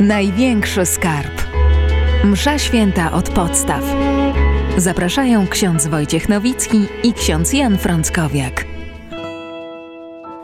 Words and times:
Największy 0.00 0.86
skarb. 0.86 1.42
Msza 2.24 2.58
święta 2.58 3.12
od 3.12 3.30
podstaw. 3.30 3.84
Zapraszają 4.76 5.46
ksiądz 5.46 5.86
Wojciech 5.86 6.28
Nowicki 6.28 6.86
i 7.02 7.12
ksiądz 7.12 7.52
Jan 7.52 7.78
Frąckowiak. 7.78 8.64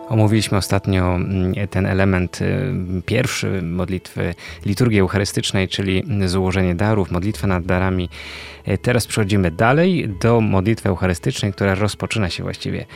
Omówiliśmy 0.08 0.58
ostatnio 0.58 1.14
mm, 1.14 1.54
ten 1.70 1.86
element 1.86 2.42
y, 2.42 2.74
pierwszy 3.06 3.62
modlitwy 3.62 4.34
liturgii 4.66 5.00
eucharystycznej, 5.00 5.68
czyli 5.68 6.04
złożenie 6.26 6.74
darów, 6.74 7.10
modlitwę 7.10 7.46
nad 7.46 7.64
darami. 7.64 8.08
Y, 8.68 8.78
teraz 8.78 9.06
przechodzimy 9.06 9.50
dalej 9.50 10.08
do 10.20 10.40
modlitwy 10.40 10.88
eucharystycznej, 10.88 11.52
która 11.52 11.74
rozpoczyna 11.74 12.30
się 12.30 12.42
właściwie 12.42 12.86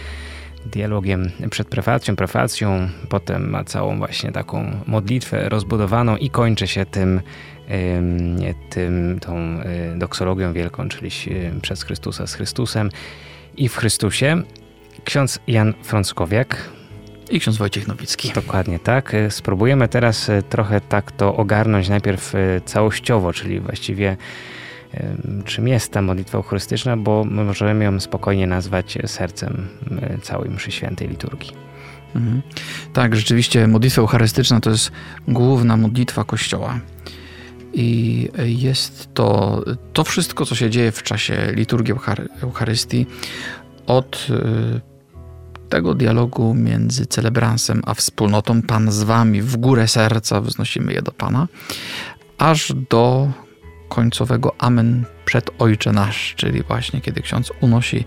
dialogiem 0.67 1.31
przed 1.51 1.69
prefacją, 1.69 2.17
prefacją, 2.17 2.89
potem 3.09 3.51
ma 3.51 3.65
całą 3.65 3.99
właśnie 3.99 4.33
taką 4.33 4.81
modlitwę 4.87 5.49
rozbudowaną 5.49 6.17
i 6.17 6.31
kończy 6.31 6.67
się 6.67 6.87
tym, 6.87 7.21
tym 8.71 9.19
tą 9.21 9.61
y, 9.61 9.99
doksologią 9.99 10.53
wielką, 10.53 10.89
czyli 10.89 11.11
przez 11.63 11.83
Chrystusa 11.83 12.27
z 12.27 12.35
Chrystusem 12.35 12.91
i 13.57 13.69
w 13.69 13.77
Chrystusie. 13.77 14.43
Ksiądz 15.05 15.39
Jan 15.47 15.75
Frąckowiak. 15.83 16.71
I 17.31 17.41
ksiądz 17.41 17.57
Wojciech 17.57 17.89
Nowicki. 17.89 18.33
Dokładnie 18.35 18.79
tak. 18.79 19.13
Spróbujemy 19.29 19.89
teraz 19.89 20.31
trochę 20.49 20.81
tak 20.81 21.13
to 21.13 21.37
ogarnąć 21.37 21.89
najpierw 21.89 22.33
całościowo, 22.65 23.33
czyli 23.33 23.61
właściwie 23.61 24.17
czym 25.45 25.69
jest 25.69 25.93
ta 25.93 26.03
modlitwa 26.03 26.39
eucharystyczna, 26.39 26.97
bo 26.97 27.25
my 27.25 27.45
możemy 27.45 27.85
ją 27.85 28.01
spokojnie 28.01 28.47
nazwać 28.47 28.99
sercem 29.07 29.69
całej 30.23 30.51
mszy 30.51 30.71
świętej 30.71 31.09
liturgii. 31.09 31.53
Mhm. 32.15 32.43
Tak, 32.93 33.17
rzeczywiście 33.17 33.67
modlitwa 33.67 34.01
eucharystyczna 34.01 34.61
to 34.61 34.71
jest 34.71 34.93
główna 35.29 35.77
modlitwa 35.77 36.25
Kościoła. 36.25 36.81
I 37.73 38.29
jest 38.39 39.15
to 39.15 39.61
to 39.93 40.05
wszystko, 40.05 40.47
co 40.47 40.55
się 40.55 40.71
dzieje 40.71 40.93
w 40.93 41.03
czasie 41.03 41.53
liturgii 41.55 41.95
Eucharystii, 42.43 43.07
od 43.87 44.27
y, 44.31 44.81
tego 45.69 45.95
dialogu 45.95 46.55
między 46.55 47.07
celebransem 47.07 47.83
a 47.87 47.95
wspólnotą, 47.95 48.63
Pan 48.63 48.93
z 48.93 49.03
wami, 49.03 49.43
w 49.43 49.57
górę 49.57 49.89
serca 49.89 50.41
wznosimy 50.41 50.93
je 50.93 51.03
do 51.03 51.13
Pana, 51.13 51.49
aż 52.39 52.73
do 52.91 53.29
końcowego 53.91 54.55
Amen 54.59 55.05
przed 55.25 55.51
Ojcze 55.59 55.93
Nasz, 55.93 56.35
czyli 56.37 56.63
właśnie 56.63 57.01
kiedy 57.01 57.21
ksiądz 57.21 57.53
unosi 57.61 58.05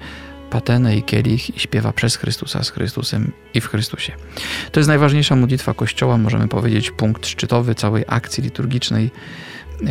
patenę 0.50 0.98
i 0.98 1.04
kielich 1.04 1.56
i 1.56 1.60
śpiewa 1.60 1.94
przez 1.94 2.16
Chrystusa, 2.16 2.64
z 2.64 2.70
Chrystusem 2.70 3.32
i 3.54 3.62
w 3.62 3.68
Chrystusie. 3.68 4.14
To 4.72 4.80
jest 4.80 4.88
najważniejsza 4.88 5.36
modlitwa 5.36 5.74
Kościoła, 5.74 6.18
możemy 6.18 6.48
powiedzieć, 6.48 6.92
punkt 6.92 7.28
szczytowy 7.28 7.76
całej 7.76 8.04
akcji 8.08 8.44
liturgicznej 8.44 9.12
yy, 9.82 9.90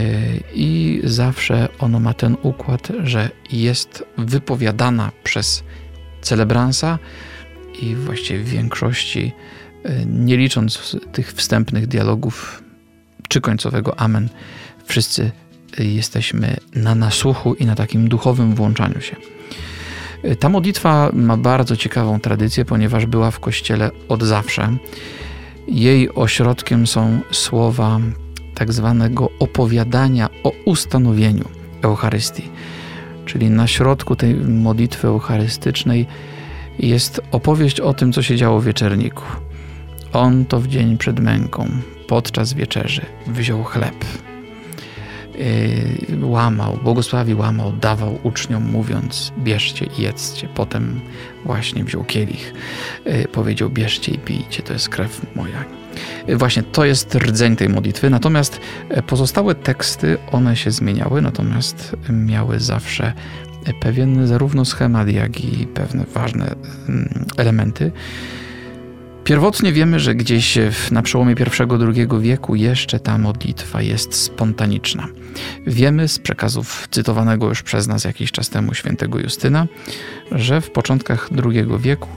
i 0.54 1.00
zawsze 1.04 1.68
ono 1.78 2.00
ma 2.00 2.14
ten 2.14 2.36
układ, 2.42 2.88
że 3.04 3.30
jest 3.52 4.04
wypowiadana 4.18 5.12
przez 5.24 5.64
celebransa 6.20 6.98
i 7.82 7.94
właściwie 7.94 8.38
w 8.44 8.48
większości, 8.48 9.32
yy, 9.84 9.90
nie 10.06 10.36
licząc 10.36 10.96
tych 11.12 11.32
wstępnych 11.32 11.86
dialogów 11.86 12.62
czy 13.28 13.40
końcowego 13.40 14.00
Amen, 14.00 14.28
wszyscy 14.84 15.30
jesteśmy 15.78 16.56
na 16.75 16.95
nasłuchu 16.95 17.55
i 17.55 17.67
na 17.67 17.75
takim 17.75 18.09
duchowym 18.09 18.55
włączaniu 18.55 19.01
się. 19.01 19.17
Ta 20.39 20.48
modlitwa 20.48 21.11
ma 21.12 21.37
bardzo 21.37 21.77
ciekawą 21.77 22.20
tradycję, 22.20 22.65
ponieważ 22.65 23.06
była 23.06 23.31
w 23.31 23.41
kościele 23.41 23.91
od 24.09 24.23
zawsze. 24.23 24.77
Jej 25.69 26.15
ośrodkiem 26.15 26.87
są 26.87 27.20
słowa 27.31 28.00
tak 28.55 28.73
zwanego 28.73 29.31
opowiadania 29.39 30.28
o 30.45 30.53
ustanowieniu 30.65 31.45
Eucharystii. 31.83 32.48
Czyli 33.27 33.50
na 33.50 33.67
środku 33.67 34.17
tej 34.17 34.34
modlitwy 34.34 35.09
eucharystycznej 35.09 36.06
jest 36.78 37.21
opowieść 37.32 37.81
o 37.81 37.94
tym, 37.94 38.12
co 38.12 38.22
się 38.22 38.37
działo 38.37 38.61
w 38.61 38.65
wieczerniku. 38.65 39.22
On 40.12 40.44
to 40.44 40.61
w 40.61 40.69
dzień 40.69 40.99
przed 40.99 41.21
męką, 41.21 41.69
podczas 42.09 42.53
wieczerzy, 42.53 43.03
wziął 43.27 43.65
chleb, 43.65 44.05
łamał, 46.22 46.78
błogosławił, 46.82 47.38
łamał, 47.38 47.72
dawał 47.72 48.19
uczniom, 48.22 48.70
mówiąc: 48.70 49.32
bierzcie 49.38 49.86
i 49.98 50.03
jedzcie. 50.03 50.48
Potem 50.54 51.00
właśnie 51.44 51.84
wziął 51.84 52.04
kielich, 52.04 52.54
y, 53.06 53.28
powiedział: 53.32 53.70
bierzcie 53.70 54.12
i 54.12 54.19
pijcie, 54.19 54.62
to 54.62 54.72
jest 54.72 54.88
krew 54.88 55.36
moja. 55.36 55.64
Y, 56.28 56.36
właśnie 56.36 56.62
to 56.62 56.84
jest 56.84 57.14
rdzeń 57.14 57.56
tej 57.56 57.69
modlitwy. 57.69 58.10
Natomiast 58.10 58.60
pozostałe 59.06 59.54
teksty, 59.54 60.19
one 60.32 60.56
się 60.56 60.70
zmieniały, 60.70 61.22
natomiast 61.22 61.97
miały 62.10 62.60
zawsze 62.60 63.12
pewien 63.81 64.26
zarówno 64.26 64.64
schemat, 64.64 65.08
jak 65.08 65.44
i 65.44 65.66
pewne 65.66 66.04
ważne 66.04 66.54
mm, 66.88 67.25
elementy. 67.36 67.92
Pierwotnie 69.25 69.72
wiemy, 69.72 70.00
że 70.00 70.15
gdzieś 70.15 70.59
na 70.91 71.03
przełomie 71.03 71.33
I-II 71.33 72.09
wieku 72.21 72.55
jeszcze 72.55 73.00
ta 73.00 73.19
modlitwa 73.19 73.83
jest 73.83 74.15
spontaniczna. 74.15 75.09
Wiemy 75.66 76.09
z 76.09 76.19
przekazów 76.19 76.88
cytowanego 76.91 77.49
już 77.49 77.62
przez 77.62 77.87
nas 77.87 78.05
jakiś 78.05 78.32
czas 78.32 78.49
temu 78.50 78.75
świętego 78.75 79.19
Justyna, 79.19 79.66
że 80.32 80.61
w 80.61 80.71
początkach 80.71 81.28
II 81.44 81.66
wieku 81.78 82.09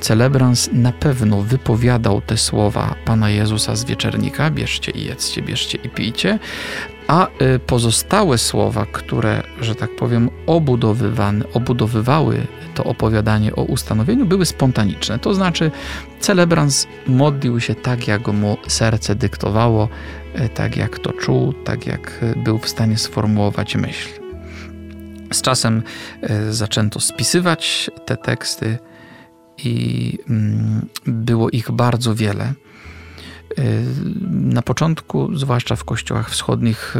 celebrans 0.00 0.70
na 0.72 0.92
pewno 0.92 1.42
wypowiadał 1.42 2.20
te 2.20 2.36
słowa 2.36 2.94
Pana 3.04 3.30
Jezusa 3.30 3.76
z 3.76 3.84
wieczernika: 3.84 4.50
bierzcie 4.50 4.92
i 4.92 5.04
jedzcie, 5.04 5.42
bierzcie 5.42 5.78
i 5.84 5.88
pijcie, 5.88 6.38
a 7.08 7.26
y, 7.26 7.58
pozostałe 7.58 8.38
słowa, 8.38 8.86
które, 8.92 9.42
że 9.60 9.74
tak 9.74 9.96
powiem, 9.96 10.30
obudowywały 11.54 12.46
to 12.74 12.84
opowiadanie 12.84 13.56
o 13.56 13.62
ustanowieniu, 13.62 14.26
były 14.26 14.46
spontaniczne. 14.46 15.18
To 15.18 15.34
znaczy, 15.34 15.70
celebrans 16.20 16.86
modlił 17.06 17.60
się 17.60 17.74
tak, 17.74 18.08
jak 18.08 18.28
mu 18.28 18.56
serce 18.68 19.14
dyktowało, 19.14 19.88
y, 20.40 20.48
tak 20.48 20.76
jak 20.76 20.98
to 20.98 21.12
czuł, 21.12 21.52
tak 21.52 21.86
jak 21.86 22.22
y, 22.22 22.38
był 22.38 22.58
w 22.58 22.68
stanie 22.68 22.98
sformułować 22.98 23.76
myśl. 23.76 24.08
Z 25.32 25.42
czasem 25.42 25.82
zaczęto 26.50 27.00
spisywać 27.00 27.90
te 28.06 28.16
teksty 28.16 28.78
i 29.58 30.18
mm, 30.28 30.88
było 31.06 31.50
ich 31.50 31.70
bardzo 31.70 32.14
wiele. 32.14 32.54
Na 34.30 34.62
początku, 34.62 35.36
zwłaszcza 35.36 35.76
w 35.76 35.84
kościołach 35.84 36.30
wschodnich, 36.30 36.94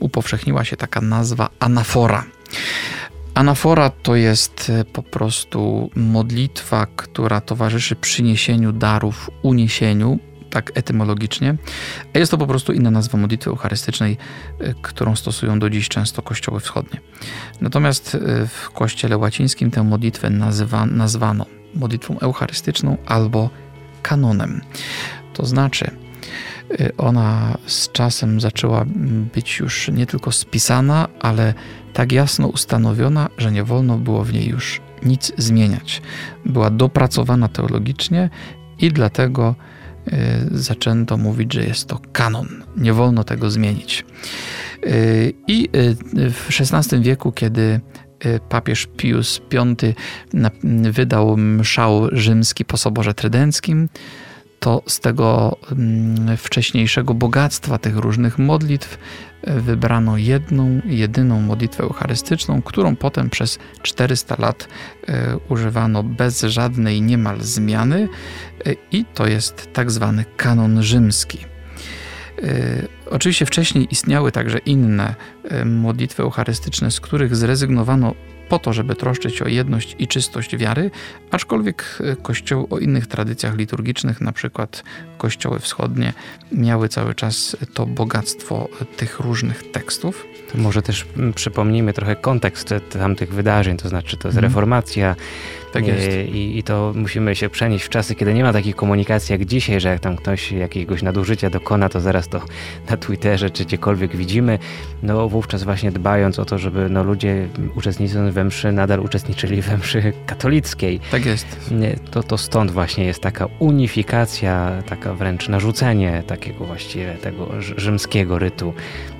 upowszechniła 0.00 0.64
się 0.64 0.76
taka 0.76 1.00
nazwa 1.00 1.48
anafora. 1.58 2.24
Anafora 3.36 3.90
to 3.90 4.16
jest 4.16 4.70
e, 4.70 4.84
po 4.84 5.02
prostu 5.02 5.90
modlitwa, 5.96 6.86
która 6.96 7.40
towarzyszy 7.40 7.96
przyniesieniu 7.96 8.72
darów, 8.72 9.30
uniesieniu, 9.42 10.18
tak 10.50 10.72
etymologicznie, 10.74 11.56
a 12.14 12.18
jest 12.18 12.30
to 12.30 12.38
po 12.38 12.46
prostu 12.46 12.72
inna 12.72 12.90
nazwa 12.90 13.18
modlitwy 13.18 13.50
eucharystycznej, 13.50 14.16
e, 14.60 14.74
którą 14.82 15.16
stosują 15.16 15.58
do 15.58 15.70
dziś 15.70 15.88
często 15.88 16.22
kościoły 16.22 16.60
wschodnie. 16.60 17.00
Natomiast 17.60 18.14
e, 18.14 18.46
w 18.46 18.70
kościele 18.70 19.18
łacińskim 19.18 19.70
tę 19.70 19.82
modlitwę 19.82 20.30
nazywa, 20.30 20.86
nazwano 20.86 21.46
modlitwą 21.74 22.18
eucharystyczną 22.18 22.96
albo 23.06 23.50
kanonem. 24.02 24.60
To 25.32 25.46
znaczy, 25.46 25.90
ona 26.98 27.58
z 27.66 27.92
czasem 27.92 28.40
zaczęła 28.40 28.84
być 29.34 29.58
już 29.58 29.88
nie 29.88 30.06
tylko 30.06 30.32
spisana, 30.32 31.08
ale 31.20 31.54
tak 31.92 32.12
jasno 32.12 32.46
ustanowiona, 32.46 33.28
że 33.38 33.52
nie 33.52 33.64
wolno 33.64 33.98
było 33.98 34.24
w 34.24 34.32
niej 34.32 34.48
już 34.48 34.80
nic 35.02 35.32
zmieniać. 35.38 36.02
Była 36.44 36.70
dopracowana 36.70 37.48
teologicznie 37.48 38.30
i 38.78 38.92
dlatego 38.92 39.54
y, 40.08 40.12
zaczęto 40.50 41.16
mówić, 41.16 41.52
że 41.52 41.64
jest 41.64 41.88
to 41.88 42.00
kanon. 42.12 42.48
Nie 42.76 42.92
wolno 42.92 43.24
tego 43.24 43.50
zmienić. 43.50 44.04
Y, 44.86 45.32
I 45.48 45.68
w 46.14 46.48
XVI 46.60 47.00
wieku, 47.00 47.32
kiedy 47.32 47.80
papież 48.48 48.88
Pius 48.96 49.40
V 49.52 49.76
wydał 50.92 51.36
mszał 51.36 52.08
rzymski 52.12 52.64
po 52.64 52.76
Soborze 52.76 53.14
Trydenckim, 53.14 53.88
to 54.66 54.82
z 54.86 55.00
tego 55.00 55.56
mm, 55.72 56.36
wcześniejszego 56.36 57.14
bogactwa 57.14 57.78
tych 57.78 57.96
różnych 57.96 58.38
modlitw 58.38 58.98
e, 59.42 59.60
wybrano 59.60 60.16
jedną, 60.16 60.80
jedyną 60.84 61.40
modlitwę 61.40 61.82
eucharystyczną, 61.82 62.62
którą 62.62 62.96
potem 62.96 63.30
przez 63.30 63.58
400 63.82 64.36
lat 64.38 64.68
e, 65.08 65.36
używano 65.48 66.02
bez 66.02 66.42
żadnej 66.42 67.02
niemal 67.02 67.40
zmiany 67.40 68.08
e, 68.66 68.72
i 68.92 69.04
to 69.04 69.26
jest 69.26 69.72
tak 69.72 69.90
zwany 69.90 70.24
kanon 70.36 70.82
rzymski. 70.82 71.38
Oczywiście 73.10 73.46
wcześniej 73.46 73.88
istniały 73.90 74.32
także 74.32 74.58
inne 74.58 75.14
modlitwy 75.64 76.22
eucharystyczne, 76.22 76.90
z 76.90 77.00
których 77.00 77.36
zrezygnowano 77.36 78.14
po 78.48 78.58
to, 78.58 78.72
żeby 78.72 78.94
troszczyć 78.94 79.42
o 79.42 79.48
jedność 79.48 79.96
i 79.98 80.08
czystość 80.08 80.56
wiary, 80.56 80.90
aczkolwiek 81.30 81.98
e, 82.00 82.16
kościoły 82.16 82.68
o 82.70 82.78
innych 82.78 83.06
tradycjach 83.06 83.56
liturgicznych, 83.56 84.20
na 84.20 84.32
przykład 84.32 84.84
kościoły 85.18 85.58
wschodnie, 85.58 86.12
miały 86.52 86.88
cały 86.88 87.14
czas 87.14 87.56
to 87.74 87.86
bogactwo 87.86 88.68
tych 88.96 89.20
różnych 89.20 89.70
tekstów. 89.70 90.26
To 90.52 90.58
może 90.58 90.82
też 90.82 91.06
mm, 91.16 91.32
przypomnijmy 91.32 91.92
trochę 91.92 92.16
kontekst 92.16 92.74
tamtych 92.90 93.34
wydarzeń, 93.34 93.76
to 93.76 93.88
znaczy 93.88 94.16
to 94.16 94.28
jest 94.28 94.38
mhm. 94.38 94.44
reformacja, 94.44 95.16
tak 95.72 95.86
jest. 95.86 96.08
I, 96.34 96.58
I, 96.58 96.62
to 96.62 96.92
musimy 96.96 97.36
się 97.36 97.48
przenieść 97.48 97.84
w 97.84 97.88
czasy, 97.88 98.14
kiedy 98.14 98.34
nie 98.34 98.42
ma 98.42 98.52
takich 98.52 98.76
komunikacji 98.76 99.32
jak 99.32 99.44
dzisiaj, 99.44 99.80
że 99.80 99.88
jak 99.88 100.00
tam 100.00 100.16
ktoś 100.16 100.52
jakiegoś 100.52 101.02
nadużycia 101.02 101.50
dokona, 101.50 101.88
to 101.88 102.00
zaraz 102.00 102.28
to 102.28 102.40
na 102.90 102.96
Twitterze 102.96 103.50
czy 103.50 103.64
gdziekolwiek 103.64 104.16
widzimy. 104.16 104.58
No 105.02 105.28
wówczas 105.28 105.62
właśnie 105.62 105.92
dbając 105.92 106.38
o 106.38 106.44
to, 106.44 106.58
żeby 106.58 106.88
no, 106.90 107.04
ludzie 107.04 107.48
uczestnicząc 107.74 108.34
we 108.34 108.44
mszy 108.44 108.72
nadal 108.72 109.00
uczestniczyli 109.00 109.62
we 109.62 109.76
mszy 109.76 110.12
katolickiej. 110.26 111.00
Tak 111.10 111.26
jest. 111.26 111.70
To, 112.10 112.22
to 112.22 112.38
stąd 112.38 112.70
właśnie 112.70 113.04
jest 113.04 113.22
taka 113.22 113.48
unifikacja, 113.58 114.82
taka 114.86 115.14
wręcz 115.14 115.48
narzucenie 115.48 116.22
takiego 116.26 116.64
właściwie 116.64 117.14
tego 117.14 117.48
rzymskiego 117.60 118.38
rytu 118.38 118.74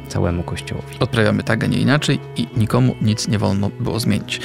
całemu 0.06 0.42
kościołowi. 0.42 0.98
Odprawiamy 1.00 1.42
tak, 1.42 1.64
a 1.64 1.66
nie 1.66 1.78
inaczej 1.78 2.20
i 2.36 2.46
nikomu 2.56 2.94
nic 3.02 3.28
nie 3.28 3.38
wolno 3.38 3.70
było 3.80 4.00
zmienić. 4.00 4.40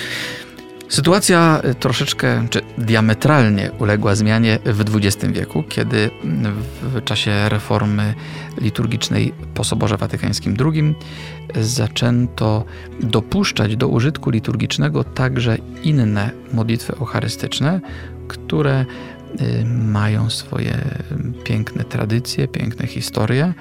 Sytuacja 0.92 1.62
y, 1.66 1.76
troszeczkę, 1.76 2.48
czy 2.50 2.62
diametralnie 2.78 3.72
uległa 3.80 4.16
zmianie 4.16 4.60
w 4.66 4.96
XX 4.96 5.34
wieku, 5.34 5.64
kiedy 5.64 6.10
w 6.82 7.04
czasie 7.04 7.50
reformy 7.50 8.14
liturgicznej 8.62 9.34
po 9.54 9.64
Soborze 9.64 9.98
Watykańskim 9.98 10.56
II 10.60 10.96
zaczęto 11.56 12.66
dopuszczać 13.00 13.76
do 13.76 13.88
użytku 13.88 14.30
liturgicznego 14.30 15.04
także 15.04 15.58
inne 15.84 16.32
modlitwy 16.54 16.94
eucharystyczne, 16.94 17.82
które 18.28 18.86
y, 19.42 19.66
mają 19.66 20.30
swoje 20.30 20.78
piękne 21.44 21.84
tradycje, 21.84 22.48
piękne 22.48 22.88
historie 22.88 23.54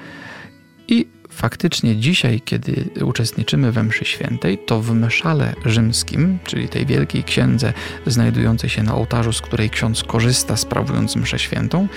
i 0.91 1.07
faktycznie 1.29 1.95
dzisiaj, 1.95 2.41
kiedy 2.45 2.89
uczestniczymy 3.05 3.71
we 3.71 3.83
mszy 3.83 4.05
świętej, 4.05 4.57
to 4.57 4.81
w 4.81 4.93
mszale 4.95 5.53
rzymskim, 5.65 6.39
czyli 6.43 6.69
tej 6.69 6.85
wielkiej 6.85 7.23
księdze 7.23 7.73
znajdującej 8.05 8.69
się 8.69 8.83
na 8.83 8.95
ołtarzu, 8.95 9.33
z 9.33 9.41
której 9.41 9.69
ksiądz 9.69 10.03
korzysta 10.03 10.57
sprawując 10.57 11.15
mszę 11.15 11.39
świętą, 11.39 11.87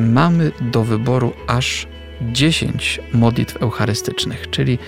mamy 0.00 0.52
do 0.60 0.84
wyboru 0.84 1.32
aż 1.46 1.86
10 2.22 3.00
modlitw 3.12 3.56
eucharystycznych, 3.56 4.50
czyli 4.50 4.78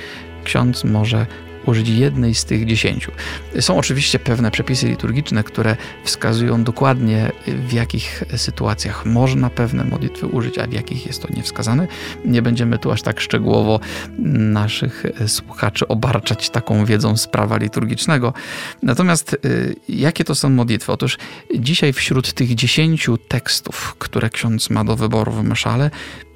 ksiądz 0.44 0.84
może 0.84 1.26
użyć 1.66 1.88
jednej 1.88 2.34
z 2.34 2.44
tych 2.44 2.66
dziesięciu. 2.66 3.12
Są 3.60 3.78
oczywiście 3.78 4.18
pewne 4.18 4.50
przepisy 4.50 4.88
liturgiczne, 4.88 5.44
które 5.44 5.76
wskazują 6.04 6.64
dokładnie, 6.64 7.32
w 7.46 7.72
jakich 7.72 8.24
sytuacjach 8.36 9.06
można 9.06 9.50
pewne 9.50 9.84
modlitwy 9.84 10.26
użyć, 10.26 10.58
a 10.58 10.66
w 10.66 10.72
jakich 10.72 11.06
jest 11.06 11.22
to 11.22 11.28
niewskazane. 11.34 11.88
Nie 12.24 12.42
będziemy 12.42 12.78
tu 12.78 12.90
aż 12.92 13.02
tak 13.02 13.20
szczegółowo 13.20 13.80
naszych 14.18 15.06
słuchaczy 15.26 15.88
obarczać 15.88 16.50
taką 16.50 16.84
wiedzą 16.84 17.16
z 17.16 17.26
prawa 17.26 17.56
liturgicznego. 17.56 18.32
Natomiast 18.82 19.36
y, 19.44 19.76
jakie 19.88 20.24
to 20.24 20.34
są 20.34 20.50
modlitwy? 20.50 20.92
Otóż 20.92 21.18
dzisiaj 21.58 21.92
wśród 21.92 22.32
tych 22.32 22.54
dziesięciu 22.54 23.16
tekstów, 23.16 23.94
które 23.98 24.30
ksiądz 24.30 24.70
ma 24.70 24.84
do 24.84 24.96
wyboru 24.96 25.32
w 25.32 25.44
Meszale, 25.44 25.90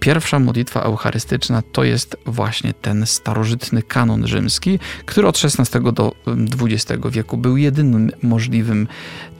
Pierwsza 0.04 0.38
modlitwa 0.38 0.80
eucharystyczna 0.80 1.62
to 1.72 1.84
jest 1.84 2.16
właśnie 2.26 2.74
ten 2.74 3.06
starożytny 3.06 3.82
kanon 3.82 4.26
rzymski, 4.26 4.78
który 5.14 5.28
od 5.28 5.40
XVI 5.44 5.92
do 5.92 6.14
XX 6.60 7.02
wieku 7.10 7.36
był 7.36 7.56
jedynym 7.56 8.10
możliwym 8.22 8.88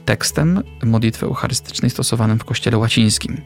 tekstem 0.04 0.62
modlitwy 0.82 1.26
eucharystycznej 1.26 1.90
stosowanym 1.90 2.38
w 2.38 2.44
kościele 2.44 2.78
łacińskim. 2.78 3.40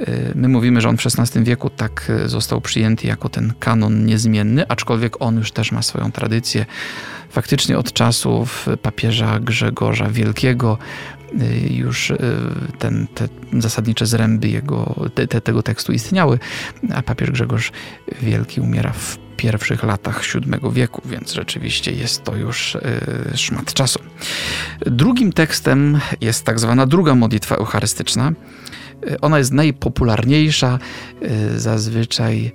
Y, 0.00 0.32
my 0.34 0.48
mówimy, 0.48 0.80
że 0.80 0.88
on 0.88 0.96
w 0.96 1.06
XVI 1.06 1.44
wieku 1.44 1.70
tak 1.70 2.10
y, 2.24 2.28
został 2.28 2.60
przyjęty 2.60 3.06
jako 3.06 3.28
ten 3.28 3.52
kanon 3.58 4.06
niezmienny, 4.06 4.68
aczkolwiek 4.68 5.16
on 5.20 5.36
już 5.36 5.52
też 5.52 5.72
ma 5.72 5.82
swoją 5.82 6.12
tradycję. 6.12 6.66
Faktycznie 7.30 7.78
od 7.78 7.92
czasów 7.92 8.66
papieża 8.82 9.40
Grzegorza 9.40 10.08
Wielkiego 10.08 10.78
już 11.70 12.10
y, 12.10 12.18
ten, 12.78 13.06
te 13.14 13.28
zasadnicze 13.58 14.06
zręby 14.06 14.48
jego, 14.48 14.94
te, 15.14 15.40
tego 15.40 15.62
tekstu 15.62 15.92
istniały, 15.92 16.38
a 16.94 17.02
papież 17.02 17.30
Grzegorz 17.30 17.72
Wielki 18.22 18.60
umiera 18.60 18.92
w 18.92 19.18
pierwszych 19.36 19.82
latach 19.82 20.22
VII 20.34 20.72
wieku, 20.72 21.02
więc 21.04 21.32
rzeczywiście 21.32 21.92
jest 21.92 22.24
to 22.24 22.36
już 22.36 22.74
y, 22.74 22.80
szmat 23.34 23.72
czasu. 23.74 24.00
Drugim 24.86 25.32
tekstem 25.32 26.00
jest 26.20 26.44
tak 26.44 26.60
zwana 26.60 26.86
druga 26.86 27.14
modlitwa 27.14 27.56
eucharystyczna. 27.56 28.32
Ona 29.20 29.38
jest 29.38 29.52
najpopularniejsza, 29.52 30.78
zazwyczaj 31.56 32.52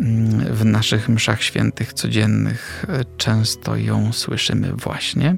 mm, 0.00 0.54
w 0.54 0.64
naszych 0.64 1.08
mszach 1.08 1.42
świętych 1.42 1.92
codziennych 1.92 2.86
często 3.16 3.76
ją 3.76 4.12
słyszymy 4.12 4.72
właśnie. 4.72 5.36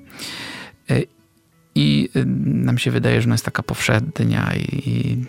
I 1.74 2.08
y, 2.16 2.24
nam 2.46 2.78
się 2.78 2.90
wydaje, 2.90 3.20
że 3.20 3.26
ona 3.26 3.34
jest 3.34 3.44
taka 3.44 3.62
powszednia 3.62 4.54
i, 4.56 5.26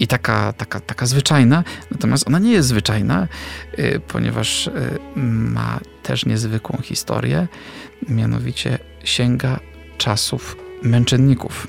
i 0.00 0.06
taka, 0.06 0.52
taka, 0.52 0.80
taka 0.80 1.06
zwyczajna, 1.06 1.64
natomiast 1.90 2.28
ona 2.28 2.38
nie 2.38 2.52
jest 2.52 2.68
zwyczajna, 2.68 3.28
y, 3.78 4.00
ponieważ 4.08 4.66
y, 4.66 4.72
ma 5.16 5.80
też 6.02 6.26
niezwykłą 6.26 6.78
historię, 6.82 7.48
mianowicie 8.08 8.78
sięga 9.04 9.60
czasów 9.98 10.56
męczenników. 10.82 11.68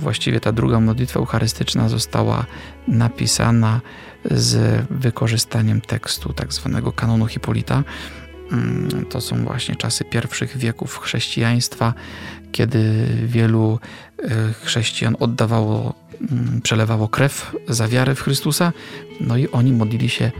Właściwie 0.00 0.40
ta 0.40 0.52
druga 0.52 0.80
modlitwa 0.80 1.20
eucharystyczna 1.20 1.88
została 1.88 2.46
napisana 2.88 3.80
z 4.30 4.84
wykorzystaniem 4.90 5.80
tekstu 5.80 6.32
tak 6.32 6.52
zwanego 6.52 6.92
kanonu 6.92 7.26
Hipolita, 7.26 7.84
to 9.10 9.20
są 9.20 9.44
właśnie 9.44 9.76
czasy 9.76 10.04
pierwszych 10.04 10.58
wieków 10.58 10.98
chrześcijaństwa, 10.98 11.94
kiedy 12.52 13.06
wielu 13.26 13.78
e, 14.18 14.52
chrześcijan 14.52 15.16
oddawało, 15.20 15.94
mm, 16.20 16.60
przelewało 16.62 17.08
krew 17.08 17.56
za 17.68 17.88
wiarę 17.88 18.14
w 18.14 18.20
Chrystusa, 18.20 18.72
no 19.20 19.36
i 19.36 19.48
oni 19.48 19.72
modlili 19.72 20.08
się 20.08 20.30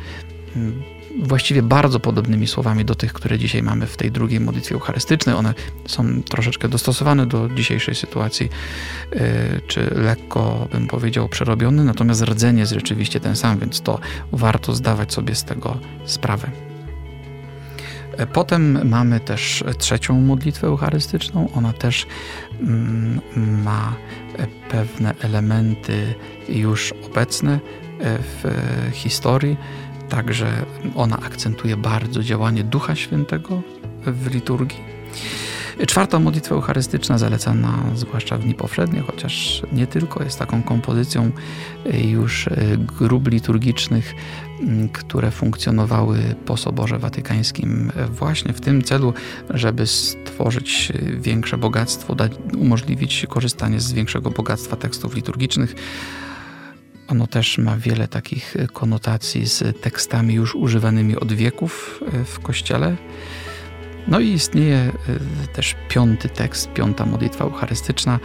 mm, 0.57 0.83
właściwie 1.23 1.63
bardzo 1.63 2.01
podobnymi 2.01 2.47
słowami 2.47 2.85
do 2.85 2.95
tych, 2.95 3.13
które 3.13 3.39
dzisiaj 3.39 3.63
mamy 3.63 3.87
w 3.87 3.97
tej 3.97 4.11
drugiej 4.11 4.41
modlitwie 4.41 4.75
eucharystycznej. 4.75 5.35
One 5.35 5.55
są 5.87 6.23
troszeczkę 6.23 6.69
dostosowane 6.69 7.27
do 7.27 7.49
dzisiejszej 7.49 7.95
sytuacji, 7.95 8.49
e, 9.13 9.61
czy 9.67 9.91
lekko 9.95 10.69
bym 10.73 10.87
powiedział 10.87 11.29
przerobione, 11.29 11.85
natomiast 11.85 12.23
rdzenie 12.23 12.61
jest 12.61 12.73
rzeczywiście 12.73 13.21
ten 13.21 13.37
sam, 13.37 13.59
więc 13.59 13.81
to 13.81 14.01
warto 14.33 14.75
zdawać 14.75 15.13
sobie 15.13 15.35
z 15.35 15.45
tego 15.45 15.79
sprawę. 16.05 16.64
Potem 18.33 18.89
mamy 18.89 19.21
też 19.21 19.65
trzecią 19.79 20.21
modlitwę 20.21 20.67
eucharystyczną. 20.67 21.49
Ona 21.55 21.73
też 21.73 22.07
mm, 22.61 23.21
ma 23.65 23.95
pewne 24.69 25.15
elementy 25.21 26.15
już 26.49 26.95
obecne 27.07 27.61
w 28.01 28.45
historii. 28.93 29.57
Także 30.09 30.65
ona 30.95 31.19
akcentuje 31.19 31.77
bardzo 31.77 32.23
działanie 32.23 32.65
Ducha 32.65 32.97
Świętego 32.97 33.63
w 34.07 34.35
liturgii. 34.35 34.95
Czwarta 35.87 36.19
modlitwa 36.19 36.55
eucharystyczna 36.55 37.19
zalecana 37.19 37.79
zwłaszcza 37.95 38.39
w 38.39 38.43
dni 38.43 38.55
powszednie, 38.55 39.01
chociaż 39.01 39.63
nie 39.73 39.87
tylko, 39.87 40.25
jest 40.25 40.39
taką 40.39 40.63
kompozycją 40.63 41.31
już 42.05 42.49
grup 42.99 43.29
liturgicznych, 43.29 44.15
które 44.93 45.31
funkcjonowały 45.31 46.19
po 46.47 46.57
Soborze 46.57 46.99
Watykańskim 46.99 47.93
właśnie 48.11 48.53
w 48.53 48.61
tym 48.61 48.83
celu, 48.83 49.15
żeby 49.51 49.87
stworzyć 49.87 50.93
większe 51.19 51.59
bogactwo, 51.59 52.15
dać, 52.15 52.33
umożliwić 52.59 53.27
korzystanie 53.29 53.81
z 53.81 53.93
większego 53.93 54.31
bogactwa 54.31 54.77
tekstów 54.77 55.15
liturgicznych. 55.15 55.75
Ono 57.09 57.27
też 57.27 57.59
ma 57.59 57.77
wiele 57.77 58.09
takich 58.09 58.57
konotacji 58.73 59.47
z 59.47 59.81
tekstami 59.81 60.35
już 60.35 60.55
używanymi 60.55 61.17
od 61.17 61.33
wieków 61.33 62.01
w 62.25 62.39
Kościele. 62.41 62.97
No 64.09 64.21
i 64.21 64.29
istnieje 64.29 64.93
y, 65.45 65.49
też 65.49 65.77
piąty 65.89 66.29
tekst, 66.29 66.73
piąta 66.73 67.07
modlitwa 67.07 67.45
eucharystyczna. 67.45 68.21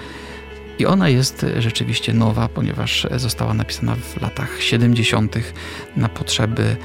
I 0.80 0.86
ona 0.86 1.10
jest 1.10 1.46
rzeczywiście 1.58 2.14
nowa, 2.14 2.48
ponieważ 2.48 3.08
została 3.16 3.54
napisana 3.54 3.96
w 3.96 4.22
latach 4.22 4.62
70. 4.62 5.36
na 5.96 6.10
potrzeby 6.10 6.76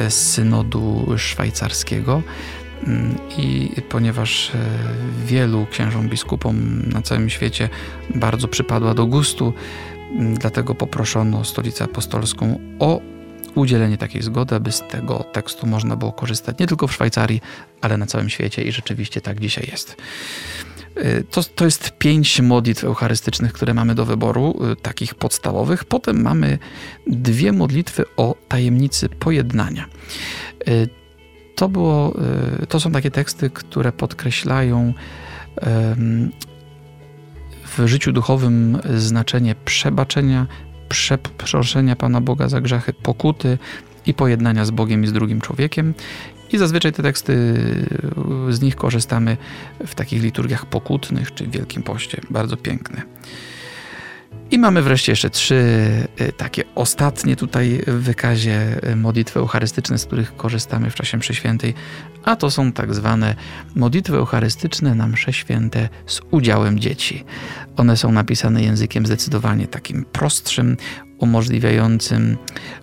y, 0.00 0.10
synodu 0.10 1.06
szwajcarskiego. 1.16 2.22
Mm, 2.86 3.18
I 3.38 3.70
ponieważ 3.88 4.50
y, 4.50 4.58
wielu 5.26 5.66
księżom 5.70 6.08
biskupom 6.08 6.82
na 6.88 7.02
całym 7.02 7.30
świecie 7.30 7.68
bardzo 8.14 8.48
przypadła 8.48 8.94
do 8.94 9.06
gustu, 9.06 9.52
mm, 10.12 10.34
dlatego 10.34 10.74
poproszono 10.74 11.44
stolicę 11.44 11.84
apostolską 11.84 12.58
o 12.78 13.00
udzielenie 13.54 13.98
takiej 13.98 14.22
zgody, 14.22 14.54
aby 14.54 14.72
z 14.72 14.82
tego 14.88 15.24
tekstu 15.32 15.66
można 15.66 15.96
było 15.96 16.12
korzystać 16.12 16.58
nie 16.58 16.66
tylko 16.66 16.86
w 16.86 16.92
Szwajcarii, 16.92 17.40
ale 17.80 17.96
na 17.96 18.06
całym 18.06 18.28
świecie 18.28 18.62
i 18.62 18.72
rzeczywiście 18.72 19.20
tak 19.20 19.40
dzisiaj 19.40 19.68
jest. 19.70 19.96
Y, 21.04 21.24
to, 21.30 21.42
to 21.44 21.64
jest 21.64 21.90
pięć 21.98 22.40
modlitw 22.40 22.84
eucharystycznych, 22.84 23.52
które 23.52 23.74
mamy 23.74 23.94
do 23.94 24.04
wyboru, 24.04 24.60
y, 24.72 24.76
takich 24.76 25.14
podstawowych. 25.14 25.84
Potem 25.84 26.22
mamy 26.22 26.58
dwie 27.06 27.52
modlitwy 27.52 28.04
o 28.16 28.34
tajemnicy 28.48 29.08
pojednania. 29.08 29.86
Y, 30.68 30.88
to, 31.54 31.68
było, 31.68 32.14
to 32.68 32.80
są 32.80 32.92
takie 32.92 33.10
teksty, 33.10 33.50
które 33.50 33.92
podkreślają 33.92 34.94
w 37.76 37.86
życiu 37.86 38.12
duchowym 38.12 38.78
znaczenie 38.96 39.54
przebaczenia, 39.64 40.46
przeproszenia 40.88 41.96
Pana 41.96 42.20
Boga 42.20 42.48
za 42.48 42.60
grzechy, 42.60 42.92
pokuty 42.92 43.58
i 44.06 44.14
pojednania 44.14 44.64
z 44.64 44.70
Bogiem 44.70 45.04
i 45.04 45.06
z 45.06 45.12
drugim 45.12 45.40
człowiekiem. 45.40 45.94
I 46.52 46.58
zazwyczaj 46.58 46.92
te 46.92 47.02
teksty, 47.02 47.54
z 48.50 48.60
nich 48.60 48.76
korzystamy 48.76 49.36
w 49.86 49.94
takich 49.94 50.22
liturgiach 50.22 50.66
pokutnych 50.66 51.34
czy 51.34 51.44
w 51.44 51.50
Wielkim 51.50 51.82
Poście. 51.82 52.20
Bardzo 52.30 52.56
piękne. 52.56 53.02
I 54.50 54.58
mamy 54.58 54.82
wreszcie 54.82 55.12
jeszcze 55.12 55.30
trzy 55.30 55.54
y, 56.20 56.32
takie 56.32 56.64
ostatnie 56.74 57.36
tutaj 57.36 57.82
w 57.86 57.92
wykazie 57.92 58.88
y, 58.90 58.96
modlitwy 58.96 59.38
eucharystyczne, 59.38 59.98
z 59.98 60.06
których 60.06 60.36
korzystamy 60.36 60.90
w 60.90 60.94
czasie 60.94 61.16
mszy 61.16 61.34
świętej, 61.34 61.74
a 62.24 62.36
to 62.36 62.50
są 62.50 62.72
tak 62.72 62.94
zwane 62.94 63.34
modlitwy 63.74 64.16
eucharystyczne 64.16 64.94
na 64.94 65.06
msze 65.06 65.32
święte 65.32 65.88
z 66.06 66.20
udziałem 66.30 66.78
dzieci. 66.78 67.24
One 67.76 67.96
są 67.96 68.12
napisane 68.12 68.62
językiem 68.62 69.06
zdecydowanie 69.06 69.66
takim 69.66 70.04
prostszym, 70.04 70.76
umożliwiającym 71.18 72.36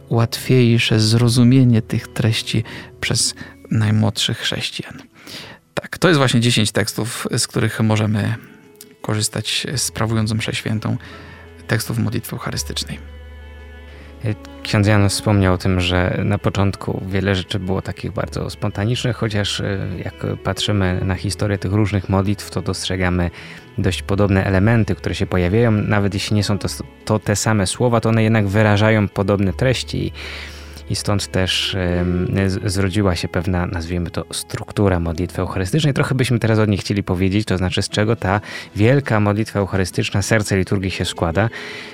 łatwiejsze 0.10 1.00
zrozumienie 1.00 1.81
tych 1.81 2.07
treści 2.07 2.63
przez 3.01 3.36
najmłodszych 3.72 4.38
chrześcijan. 4.38 5.01
Tak, 5.74 5.98
to 5.98 6.07
jest 6.07 6.17
właśnie 6.17 6.39
10 6.39 6.72
tekstów, 6.72 7.27
z 7.38 7.48
których 7.48 7.79
możemy 7.79 8.36
korzystać 9.01 9.67
sprawując 9.75 10.34
mszę 10.34 10.53
świętą 10.53 10.98
tekstów 11.67 11.98
modlitwy 11.98 12.31
eucharystycznej. 12.36 13.00
Ksiądz 14.63 14.88
Jan 14.88 15.10
wspomniał 15.10 15.53
o 15.53 15.57
tym, 15.57 15.79
że 15.79 16.22
na 16.24 16.38
początku 16.38 17.03
wiele 17.07 17.36
rzeczy 17.36 17.60
było 17.60 17.81
takich 17.81 18.12
bardzo 18.12 18.50
spontanicznych, 18.50 19.17
chociaż 19.17 19.60
e, 19.60 19.88
jak 20.03 20.13
patrzymy 20.43 21.01
na 21.03 21.15
historię 21.15 21.57
tych 21.57 21.74
różnych 21.74 22.10
modlitw, 22.10 22.50
to 22.50 22.62
dostrzegamy 22.62 23.31
dość 23.77 24.01
podobne 24.01 24.45
elementy, 24.45 24.95
które 24.95 25.15
się 25.15 25.25
pojawiają. 25.25 25.72
Nawet 25.72 26.13
jeśli 26.13 26.36
nie 26.36 26.43
są 26.43 26.60
to, 26.60 26.67
to 27.05 27.19
te 27.19 27.36
same 27.36 27.67
słowa, 27.67 28.01
to 28.01 28.10
one 28.10 28.24
jednak 28.24 28.48
wyrażają 28.48 29.07
podobne 29.07 29.53
treści 29.53 30.12
i 30.89 30.96
stąd 30.96 31.27
też 31.27 31.77
zrodziła 32.65 33.15
się 33.15 33.27
pewna, 33.27 33.68
nazwijmy 33.68 34.12
to, 34.12 34.25
struktura 34.32 35.00
modlitwy 35.00 35.42
eucharystycznej. 35.42 35.94
Trochę 35.94 36.15
byśmy 36.15 36.39
teraz 36.39 36.60
od 36.60 36.70
niej 36.70 36.77
chcieli 36.77 37.04
powiedzieć, 37.04 37.48
to 37.48 37.58
znaczy 37.58 37.82
z 37.82 37.89
czego 37.89 38.15
ta 38.15 38.42
wielka 38.75 39.20
modlitwa 39.20 39.60
eucharystyczna, 39.60 40.22
serce 40.22 40.58
liturgii 40.58 40.92
się 40.92 41.06
składa. 41.06 41.50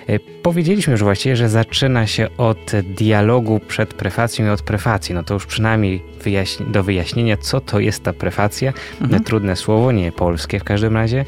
E, 0.07 0.19
powiedzieliśmy 0.19 0.91
już 0.91 1.03
właściwie, 1.03 1.35
że 1.35 1.49
zaczyna 1.49 2.07
się 2.07 2.27
od 2.37 2.71
dialogu 2.97 3.59
przed 3.67 3.93
prefacją 3.93 4.45
i 4.45 4.49
od 4.49 4.61
prefacji. 4.61 5.15
No 5.15 5.23
to 5.23 5.33
już 5.33 5.45
przynajmniej 5.45 6.03
wyjaśni 6.23 6.65
do 6.65 6.83
wyjaśnienia, 6.83 7.37
co 7.37 7.61
to 7.61 7.79
jest 7.79 8.03
ta 8.03 8.13
prefacja. 8.13 8.73
Mhm. 9.01 9.23
Trudne 9.23 9.55
słowo, 9.55 9.91
nie 9.91 10.11
polskie 10.11 10.59
w 10.59 10.63
każdym 10.63 10.93
razie. 10.93 11.25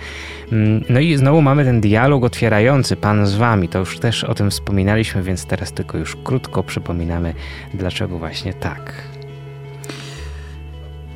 No 0.89 0.99
i 0.99 1.17
znowu 1.17 1.41
mamy 1.41 1.65
ten 1.65 1.81
dialog 1.81 2.23
otwierający 2.23 2.95
Pan 2.95 3.27
z 3.27 3.35
Wami. 3.35 3.69
To 3.69 3.79
już 3.79 3.99
też 3.99 4.23
o 4.23 4.33
tym 4.33 4.51
wspominaliśmy, 4.51 5.23
więc 5.23 5.45
teraz 5.45 5.73
tylko 5.73 5.97
już 5.97 6.15
krótko 6.23 6.63
przypominamy, 6.63 7.33
dlaczego 7.73 8.19
właśnie 8.19 8.53
tak. 8.53 8.93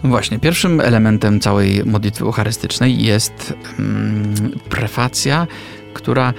Właśnie, 0.04 0.40
pierwszym 0.40 0.82
elementem 0.82 1.40
całej 1.40 1.86
modlitwy 1.86 2.24
eucharystycznej 2.24 3.04
jest 3.04 3.54
mm, 3.80 4.36
prefacja, 4.70 5.48
która 5.94 6.34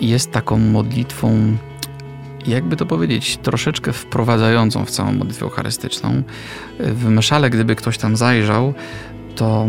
jest 0.00 0.32
taką 0.32 0.58
modlitwą, 0.58 1.56
jakby 2.46 2.76
to 2.76 2.86
powiedzieć, 2.86 3.36
troszeczkę 3.36 3.92
wprowadzającą 3.92 4.84
w 4.84 4.90
całą 4.90 5.12
modlitwę 5.12 5.44
eucharystyczną. 5.44 6.22
W 6.78 7.08
mszale, 7.08 7.50
gdyby 7.50 7.76
ktoś 7.76 7.98
tam 7.98 8.16
zajrzał, 8.16 8.74
to 9.34 9.66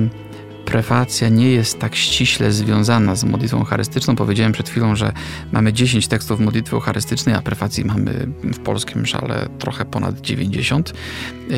prefacja 0.68 1.30
nie 1.30 1.52
jest 1.52 1.80
tak 1.80 1.96
ściśle 1.96 2.52
związana 2.52 3.16
z 3.16 3.24
modlitwą 3.24 3.58
eucharystyczną. 3.58 4.16
Powiedziałem 4.16 4.52
przed 4.52 4.70
chwilą, 4.70 4.96
że 4.96 5.14
mamy 5.52 5.74
10 5.74 6.08
tekstów 6.08 6.40
modlitwy 6.40 6.76
eucharystycznej, 6.76 7.36
a 7.36 7.42
prefacji 7.42 7.86
mamy 7.86 8.28
w 8.44 8.60
polskim 8.60 9.06
szale 9.06 9.50
trochę 9.60 9.86
ponad 9.86 10.22
90, 10.22 10.94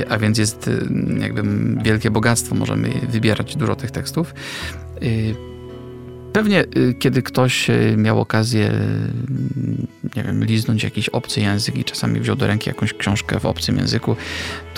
a 0.09 0.17
więc 0.17 0.37
jest 0.37 0.67
y, 0.67 0.87
jakby 1.19 1.43
wielkie 1.83 2.11
bogactwo, 2.11 2.55
możemy 2.55 2.89
wybierać 3.09 3.55
dużo 3.55 3.75
tych 3.75 3.91
tekstów. 3.91 4.33
Y, 5.03 5.35
Pewnie 6.33 6.63
kiedy 6.99 7.21
ktoś 7.21 7.67
miał 7.97 8.21
okazję, 8.21 8.71
nie 10.15 10.23
wiem, 10.23 10.43
liznąć 10.43 10.83
jakiś 10.83 11.09
obcy 11.09 11.41
język 11.41 11.77
i 11.77 11.83
czasami 11.83 12.19
wziął 12.19 12.35
do 12.35 12.47
ręki 12.47 12.69
jakąś 12.69 12.93
książkę 12.93 13.39
w 13.39 13.45
obcym 13.45 13.77
języku, 13.77 14.15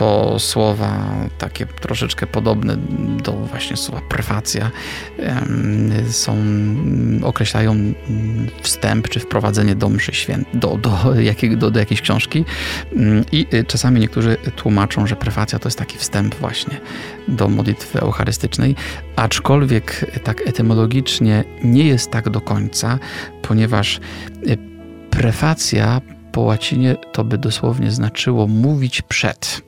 to 0.01 0.39
słowa 0.39 1.15
takie 1.37 1.65
troszeczkę 1.65 2.27
podobne 2.27 2.77
do 3.23 3.31
właśnie 3.31 3.77
słowa 3.77 4.01
prefacja 4.09 4.71
są, 6.09 6.37
określają 7.23 7.75
wstęp 8.61 9.09
czy 9.09 9.19
wprowadzenie 9.19 9.75
do 9.75 9.89
mszy 9.89 10.13
świętej, 10.13 10.59
do, 10.59 10.77
do, 10.77 11.13
do, 11.57 11.71
do 11.71 11.79
jakiejś 11.79 12.01
książki. 12.01 12.45
I 13.31 13.47
y, 13.53 13.63
czasami 13.63 13.99
niektórzy 13.99 14.37
tłumaczą, 14.55 15.07
że 15.07 15.15
prefacja 15.15 15.59
to 15.59 15.67
jest 15.67 15.77
taki 15.77 15.97
wstęp 15.97 16.35
właśnie 16.35 16.81
do 17.27 17.49
modlitwy 17.49 17.99
eucharystycznej, 17.99 18.75
aczkolwiek 19.15 20.05
tak 20.23 20.47
etymologicznie 20.47 21.43
nie 21.63 21.83
jest 21.83 22.11
tak 22.11 22.29
do 22.29 22.41
końca, 22.41 22.99
ponieważ 23.41 23.97
e, 23.97 23.99
prefacja 25.09 26.01
po 26.31 26.41
łacinie 26.41 26.95
to 27.11 27.23
by 27.23 27.37
dosłownie 27.37 27.91
znaczyło 27.91 28.47
mówić 28.47 29.01
przed. 29.01 29.61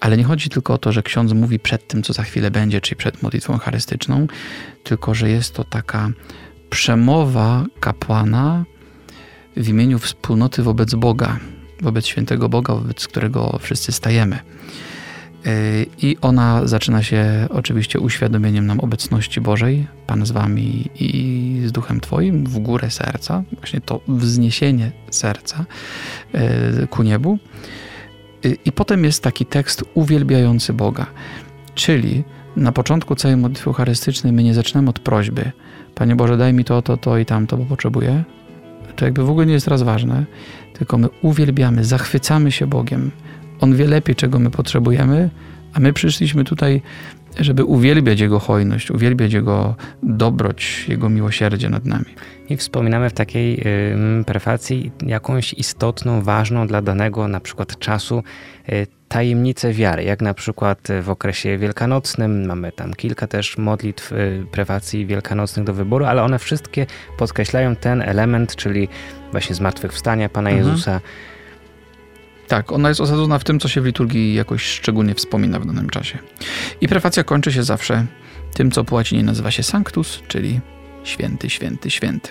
Ale 0.00 0.16
nie 0.16 0.24
chodzi 0.24 0.48
tylko 0.48 0.74
o 0.74 0.78
to, 0.78 0.92
że 0.92 1.02
ksiądz 1.02 1.32
mówi 1.32 1.58
przed 1.58 1.88
tym, 1.88 2.02
co 2.02 2.12
za 2.12 2.22
chwilę 2.22 2.50
będzie, 2.50 2.80
czyli 2.80 2.96
przed 2.96 3.22
modlitwą 3.22 3.52
eucharystyczną, 3.52 4.26
tylko 4.84 5.14
że 5.14 5.30
jest 5.30 5.54
to 5.54 5.64
taka 5.64 6.10
przemowa 6.70 7.64
kapłana 7.80 8.64
w 9.56 9.68
imieniu 9.68 9.98
wspólnoty 9.98 10.62
wobec 10.62 10.94
Boga, 10.94 11.38
wobec 11.80 12.06
świętego 12.06 12.48
Boga, 12.48 12.74
wobec 12.74 13.08
którego 13.08 13.58
wszyscy 13.62 13.92
stajemy. 13.92 14.38
I 15.98 16.16
ona 16.20 16.66
zaczyna 16.66 17.02
się 17.02 17.46
oczywiście 17.50 18.00
uświadomieniem 18.00 18.66
nam 18.66 18.80
obecności 18.80 19.40
Bożej, 19.40 19.86
Pan 20.06 20.26
z 20.26 20.30
Wami 20.30 20.90
i 21.00 21.62
z 21.66 21.72
Duchem 21.72 22.00
Twoim, 22.00 22.44
w 22.44 22.58
górę 22.58 22.90
serca, 22.90 23.42
właśnie 23.52 23.80
to 23.80 24.00
wzniesienie 24.08 24.92
serca 25.10 25.64
e, 26.32 26.86
ku 26.86 27.02
niebu. 27.02 27.38
I 28.64 28.72
potem 28.72 29.04
jest 29.04 29.22
taki 29.22 29.46
tekst 29.46 29.84
uwielbiający 29.94 30.72
Boga, 30.72 31.06
czyli 31.74 32.24
na 32.56 32.72
początku 32.72 33.14
całej 33.14 33.36
modlitwy 33.36 33.66
eucharystycznej 33.66 34.32
my 34.32 34.42
nie 34.42 34.54
zaczynamy 34.54 34.90
od 34.90 34.98
prośby 34.98 35.52
Panie 35.94 36.16
Boże, 36.16 36.36
daj 36.36 36.52
mi 36.52 36.64
to, 36.64 36.82
to, 36.82 36.96
to 36.96 37.18
i 37.18 37.26
tamto, 37.26 37.56
bo 37.56 37.64
potrzebuję. 37.64 38.24
To 38.96 39.04
jakby 39.04 39.24
w 39.24 39.30
ogóle 39.30 39.46
nie 39.46 39.52
jest 39.52 39.68
raz 39.68 39.82
ważne, 39.82 40.24
tylko 40.72 40.98
my 40.98 41.08
uwielbiamy, 41.22 41.84
zachwycamy 41.84 42.52
się 42.52 42.66
Bogiem, 42.66 43.10
on 43.60 43.76
wie 43.76 43.86
lepiej, 43.86 44.16
czego 44.16 44.38
my 44.38 44.50
potrzebujemy, 44.50 45.30
a 45.74 45.80
my 45.80 45.92
przyszliśmy 45.92 46.44
tutaj, 46.44 46.82
żeby 47.38 47.64
uwielbiać 47.64 48.20
Jego 48.20 48.38
hojność, 48.38 48.90
uwielbiać 48.90 49.32
Jego 49.32 49.74
dobroć, 50.02 50.88
Jego 50.88 51.08
miłosierdzie 51.08 51.68
nad 51.68 51.84
nami. 51.84 52.14
I 52.48 52.56
wspominamy 52.56 53.10
w 53.10 53.12
takiej 53.12 53.60
y, 54.20 54.24
prefacji 54.24 54.92
jakąś 55.06 55.52
istotną, 55.52 56.22
ważną 56.22 56.66
dla 56.66 56.82
danego 56.82 57.28
na 57.28 57.40
przykład 57.40 57.78
czasu 57.78 58.22
y, 58.68 58.86
tajemnicę 59.08 59.72
wiary, 59.72 60.04
jak 60.04 60.22
na 60.22 60.34
przykład 60.34 60.88
w 61.02 61.10
okresie 61.10 61.58
wielkanocnym. 61.58 62.46
Mamy 62.46 62.72
tam 62.72 62.94
kilka 62.94 63.26
też 63.26 63.58
modlitw, 63.58 64.12
y, 64.12 64.46
prefacji 64.52 65.06
wielkanocnych 65.06 65.66
do 65.66 65.74
wyboru, 65.74 66.04
ale 66.04 66.22
one 66.22 66.38
wszystkie 66.38 66.86
podkreślają 67.18 67.76
ten 67.76 68.02
element, 68.02 68.56
czyli 68.56 68.88
właśnie 69.32 69.54
zmartwychwstania 69.54 70.28
Pana 70.28 70.50
mhm. 70.50 70.68
Jezusa, 70.68 71.00
tak, 72.50 72.72
ona 72.72 72.88
jest 72.88 73.00
osadzona 73.00 73.38
w 73.38 73.44
tym, 73.44 73.60
co 73.60 73.68
się 73.68 73.80
w 73.80 73.84
liturgii 73.84 74.34
jakoś 74.34 74.62
szczególnie 74.62 75.14
wspomina 75.14 75.60
w 75.60 75.66
danym 75.66 75.90
czasie. 75.90 76.18
I 76.80 76.88
prefacja 76.88 77.24
kończy 77.24 77.52
się 77.52 77.62
zawsze 77.62 78.06
tym, 78.54 78.70
co 78.70 78.84
po 78.84 78.94
łacinie 78.94 79.22
nazywa 79.22 79.50
się 79.50 79.62
sanctus, 79.62 80.22
czyli 80.28 80.60
święty, 81.04 81.50
święty, 81.50 81.90
święty. 81.90 82.30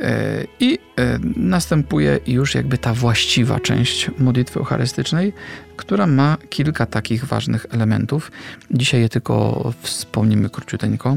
E, 0.00 0.44
I 0.60 0.78
e, 0.96 1.18
następuje 1.36 2.20
już 2.26 2.54
jakby 2.54 2.78
ta 2.78 2.94
właściwa 2.94 3.60
część 3.60 4.10
modlitwy 4.18 4.58
eucharystycznej, 4.58 5.32
która 5.76 6.06
ma 6.06 6.36
kilka 6.50 6.86
takich 6.86 7.24
ważnych 7.24 7.66
elementów. 7.70 8.32
Dzisiaj 8.70 9.00
je 9.00 9.08
tylko 9.08 9.72
wspomnimy 9.80 10.50
króciuteńko. 10.50 11.16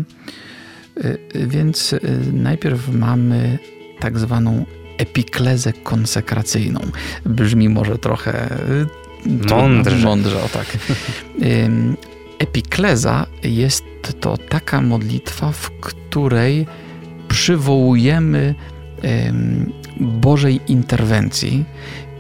E, 0.98 1.18
więc 1.48 1.96
najpierw 2.34 2.90
mamy 2.90 3.60
tak 4.00 4.20
zwaną 4.20 4.66
epiklezę 5.02 5.74
konsekracyjną. 5.74 6.80
Brzmi 7.26 7.70
może 7.70 7.98
trochę 7.98 8.58
mądrze. 9.50 10.06
Mądrze, 10.06 10.44
o 10.44 10.50
tak. 10.50 10.66
Epikleza 12.40 13.28
jest 13.44 13.84
to 14.20 14.38
taka 14.38 14.82
modlitwa, 14.82 15.52
w 15.52 15.72
której 15.72 16.68
przywołujemy 17.28 18.56
Bożej 20.00 20.60
interwencji. 20.68 21.66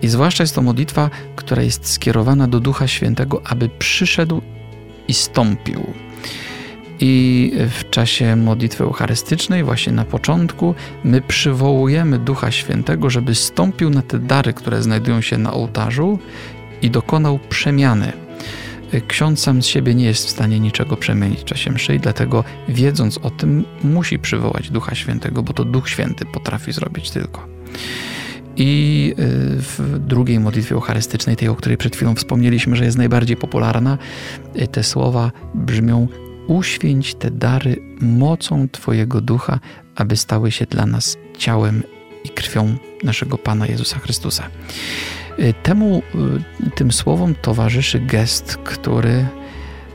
I 0.01 0.07
zwłaszcza 0.07 0.43
jest 0.43 0.55
to 0.55 0.61
modlitwa, 0.61 1.09
która 1.35 1.63
jest 1.63 1.87
skierowana 1.87 2.47
do 2.47 2.59
Ducha 2.59 2.87
Świętego, 2.87 3.41
aby 3.43 3.69
przyszedł 3.69 4.41
i 5.07 5.13
stąpił. 5.13 5.93
I 7.01 7.51
w 7.69 7.89
czasie 7.89 8.35
modlitwy 8.35 8.83
eucharystycznej, 8.83 9.63
właśnie 9.63 9.93
na 9.93 10.05
początku, 10.05 10.75
my 11.03 11.21
przywołujemy 11.21 12.19
Ducha 12.19 12.51
Świętego, 12.51 13.09
żeby 13.09 13.35
stąpił 13.35 13.89
na 13.89 14.01
te 14.01 14.19
dary, 14.19 14.53
które 14.53 14.81
znajdują 14.81 15.21
się 15.21 15.37
na 15.37 15.53
ołtarzu 15.53 16.19
i 16.81 16.89
dokonał 16.89 17.39
przemiany. 17.49 18.13
Ksiądz 19.07 19.39
sam 19.39 19.61
z 19.61 19.65
siebie 19.65 19.95
nie 19.95 20.05
jest 20.05 20.25
w 20.25 20.29
stanie 20.29 20.59
niczego 20.59 20.97
przemienić 20.97 21.39
w 21.39 21.43
czasie 21.43 21.71
mszy 21.71 21.95
i 21.95 21.99
dlatego 21.99 22.43
wiedząc 22.69 23.17
o 23.17 23.29
tym 23.29 23.63
musi 23.83 24.19
przywołać 24.19 24.69
Ducha 24.69 24.95
Świętego, 24.95 25.43
bo 25.43 25.53
to 25.53 25.65
Duch 25.65 25.89
Święty 25.89 26.25
potrafi 26.25 26.71
zrobić 26.71 27.09
tylko. 27.11 27.47
I 28.57 29.13
y, 29.19 29.61
w 29.61 29.99
drugiej 29.99 30.39
modlitwie 30.39 30.75
eucharystycznej, 30.75 31.35
tej, 31.35 31.47
o 31.47 31.55
której 31.55 31.77
przed 31.77 31.95
chwilą 31.95 32.15
wspomnieliśmy, 32.15 32.75
że 32.75 32.85
jest 32.85 32.97
najbardziej 32.97 33.37
popularna, 33.37 33.97
y, 34.61 34.67
te 34.67 34.83
słowa 34.83 35.31
brzmią: 35.53 36.07
Uświęć 36.47 37.15
te 37.15 37.31
dary 37.31 37.75
mocą 38.01 38.67
Twojego 38.69 39.21
ducha, 39.21 39.59
aby 39.95 40.17
stały 40.17 40.51
się 40.51 40.65
dla 40.65 40.85
nas 40.85 41.17
ciałem 41.37 41.83
i 42.23 42.29
krwią 42.29 42.75
naszego 43.03 43.37
Pana 43.37 43.67
Jezusa 43.67 43.99
Chrystusa. 43.99 44.47
Y, 45.39 45.53
temu, 45.63 46.01
tym 46.75 46.91
słowom 46.91 47.35
towarzyszy 47.35 47.99
gest, 47.99 48.57
który 48.57 49.25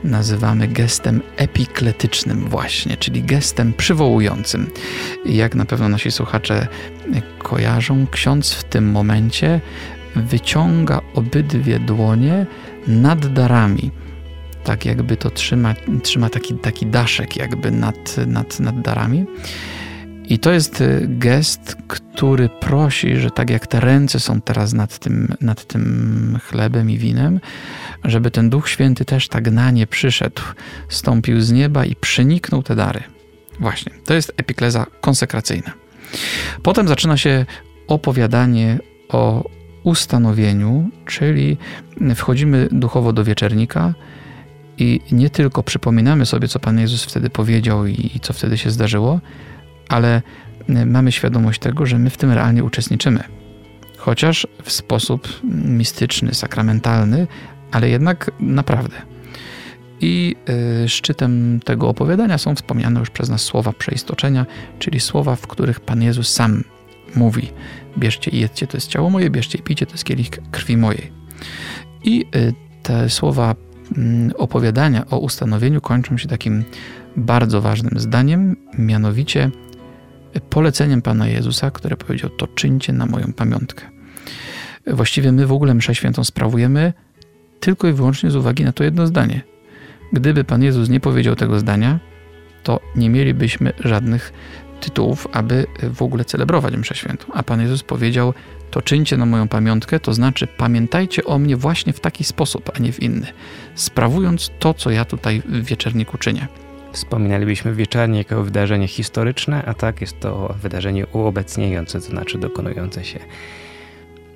nazywamy 0.03 0.67
gestem 0.67 1.21
epikletycznym 1.37 2.49
właśnie, 2.49 2.97
czyli 2.97 3.23
gestem 3.23 3.73
przywołującym. 3.73 4.69
Jak 5.25 5.55
na 5.55 5.65
pewno 5.65 5.89
nasi 5.89 6.11
słuchacze 6.11 6.67
kojarzą, 7.39 8.07
ksiądz 8.11 8.53
w 8.53 8.63
tym 8.63 8.91
momencie 8.91 9.61
wyciąga 10.15 11.01
obydwie 11.15 11.79
dłonie 11.79 12.45
nad 12.87 13.33
darami. 13.33 13.91
Tak 14.67 14.85
jakby 14.85 15.17
to 15.17 15.29
trzyma, 15.29 15.75
trzyma 16.03 16.29
taki, 16.29 16.53
taki 16.53 16.85
daszek 16.85 17.37
jakby 17.37 17.71
nad, 17.71 18.17
nad, 18.27 18.59
nad 18.59 18.81
darami. 18.81 19.25
I 20.25 20.39
to 20.39 20.51
jest 20.51 20.81
y, 20.81 21.05
gest, 21.09 21.77
który 21.87 22.49
prosi, 22.49 23.15
że 23.15 23.31
tak 23.31 23.49
jak 23.49 23.67
te 23.67 23.79
ręce 23.79 24.19
są 24.19 24.41
teraz 24.41 24.73
nad 24.73 24.99
tym, 24.99 25.35
nad 25.41 25.65
tym 25.65 26.39
chlebem 26.43 26.89
i 26.89 26.97
winem, 26.97 27.39
żeby 28.03 28.31
ten 28.31 28.49
Duch 28.49 28.69
Święty 28.69 29.05
też 29.05 29.27
tak 29.27 29.51
na 29.51 29.71
nie 29.71 29.87
przyszedł, 29.87 30.41
stąpił 30.89 31.41
z 31.41 31.51
nieba 31.51 31.85
i 31.85 31.95
przeniknął 31.95 32.63
te 32.63 32.75
dary. 32.75 33.03
Właśnie, 33.59 33.91
to 34.05 34.13
jest 34.13 34.33
epikleza 34.37 34.85
konsekracyjna. 35.01 35.73
Potem 36.63 36.87
zaczyna 36.87 37.17
się 37.17 37.45
opowiadanie 37.87 38.79
o 39.09 39.49
ustanowieniu, 39.83 40.89
czyli 41.05 41.57
wchodzimy 42.15 42.67
duchowo 42.71 43.13
do 43.13 43.23
wieczernika 43.23 43.93
i 44.77 45.01
nie 45.11 45.29
tylko 45.29 45.63
przypominamy 45.63 46.25
sobie, 46.25 46.47
co 46.47 46.59
Pan 46.59 46.79
Jezus 46.79 47.03
wtedy 47.03 47.29
powiedział 47.29 47.85
i, 47.85 48.11
i 48.15 48.19
co 48.19 48.33
wtedy 48.33 48.57
się 48.57 48.69
zdarzyło, 48.69 49.19
ale 49.89 50.21
mamy 50.85 51.11
świadomość 51.11 51.59
tego, 51.59 51.85
że 51.85 51.99
my 51.99 52.09
w 52.09 52.17
tym 52.17 52.31
realnie 52.31 52.63
uczestniczymy. 52.63 53.23
Chociaż 53.97 54.47
w 54.63 54.71
sposób 54.71 55.27
mistyczny, 55.65 56.33
sakramentalny, 56.33 57.27
ale 57.71 57.89
jednak 57.89 58.31
naprawdę. 58.39 59.01
I 60.01 60.35
y, 60.83 60.89
szczytem 60.89 61.59
tego 61.65 61.89
opowiadania 61.89 62.37
są 62.37 62.55
wspomniane 62.55 62.99
już 62.99 63.09
przez 63.09 63.29
nas 63.29 63.41
słowa 63.41 63.73
przeistoczenia, 63.73 64.45
czyli 64.79 64.99
słowa, 64.99 65.35
w 65.35 65.47
których 65.47 65.79
Pan 65.79 66.01
Jezus 66.01 66.29
sam 66.29 66.63
mówi: 67.15 67.49
Bierzcie 67.97 68.31
i 68.31 68.39
jedzcie, 68.39 68.67
to 68.67 68.77
jest 68.77 68.87
ciało 68.87 69.09
moje, 69.09 69.29
bierzcie 69.29 69.57
i 69.57 69.61
pijcie, 69.61 69.85
to 69.85 69.91
jest 69.91 70.03
kielich 70.03 70.29
krwi 70.51 70.77
mojej. 70.77 71.11
I 72.03 72.25
y, 72.35 72.53
te 72.83 73.09
słowa 73.09 73.55
opowiadania 74.35 75.05
o 75.09 75.17
ustanowieniu 75.19 75.81
kończą 75.81 76.17
się 76.17 76.27
takim 76.27 76.63
bardzo 77.15 77.61
ważnym 77.61 77.99
zdaniem, 77.99 78.55
mianowicie 78.77 79.51
poleceniem 80.49 81.01
Pana 81.01 81.27
Jezusa, 81.27 81.71
które 81.71 81.97
powiedział: 81.97 82.29
To 82.29 82.47
czyńcie 82.47 82.93
na 82.93 83.05
moją 83.05 83.33
pamiątkę. 83.33 83.85
Właściwie 84.87 85.31
my 85.31 85.47
w 85.47 85.51
ogóle 85.51 85.73
mszę 85.73 85.95
świętą 85.95 86.23
sprawujemy 86.23 86.93
tylko 87.59 87.87
i 87.87 87.93
wyłącznie 87.93 88.31
z 88.31 88.35
uwagi 88.35 88.63
na 88.63 88.71
to 88.71 88.83
jedno 88.83 89.07
zdanie. 89.07 89.41
Gdyby 90.13 90.43
Pan 90.43 90.63
Jezus 90.63 90.89
nie 90.89 90.99
powiedział 90.99 91.35
tego 91.35 91.59
zdania, 91.59 91.99
to 92.63 92.79
nie 92.95 93.09
mielibyśmy 93.09 93.73
żadnych 93.79 94.33
tytułów, 94.79 95.27
aby 95.31 95.65
w 95.93 96.01
ogóle 96.01 96.25
celebrować 96.25 96.77
mszę 96.77 96.95
świętą. 96.95 97.25
A 97.33 97.43
Pan 97.43 97.61
Jezus 97.61 97.83
powiedział: 97.83 98.33
To 98.71 98.81
czyńcie 98.81 99.17
na 99.17 99.25
moją 99.25 99.47
pamiątkę, 99.47 99.99
to 99.99 100.13
znaczy 100.13 100.47
pamiętajcie 100.57 101.25
o 101.25 101.39
mnie 101.39 101.57
właśnie 101.57 101.93
w 101.93 101.99
taki 101.99 102.23
sposób, 102.23 102.71
a 102.75 102.79
nie 102.79 102.91
w 102.91 103.01
inny, 103.01 103.27
sprawując 103.75 104.51
to, 104.59 104.73
co 104.73 104.91
ja 104.91 105.05
tutaj 105.05 105.41
w 105.45 105.65
wieczerniku 105.65 106.17
czynię. 106.17 106.47
Wspominalibyśmy 106.91 107.73
wieczernie 107.73 108.17
jako 108.17 108.43
wydarzenie 108.43 108.87
historyczne, 108.87 109.65
a 109.65 109.73
tak 109.73 110.01
jest 110.01 110.19
to 110.19 110.55
wydarzenie 110.61 111.07
uobecniające, 111.07 111.99
to 111.99 112.05
znaczy 112.05 112.37
dokonujące 112.37 113.05
się 113.05 113.19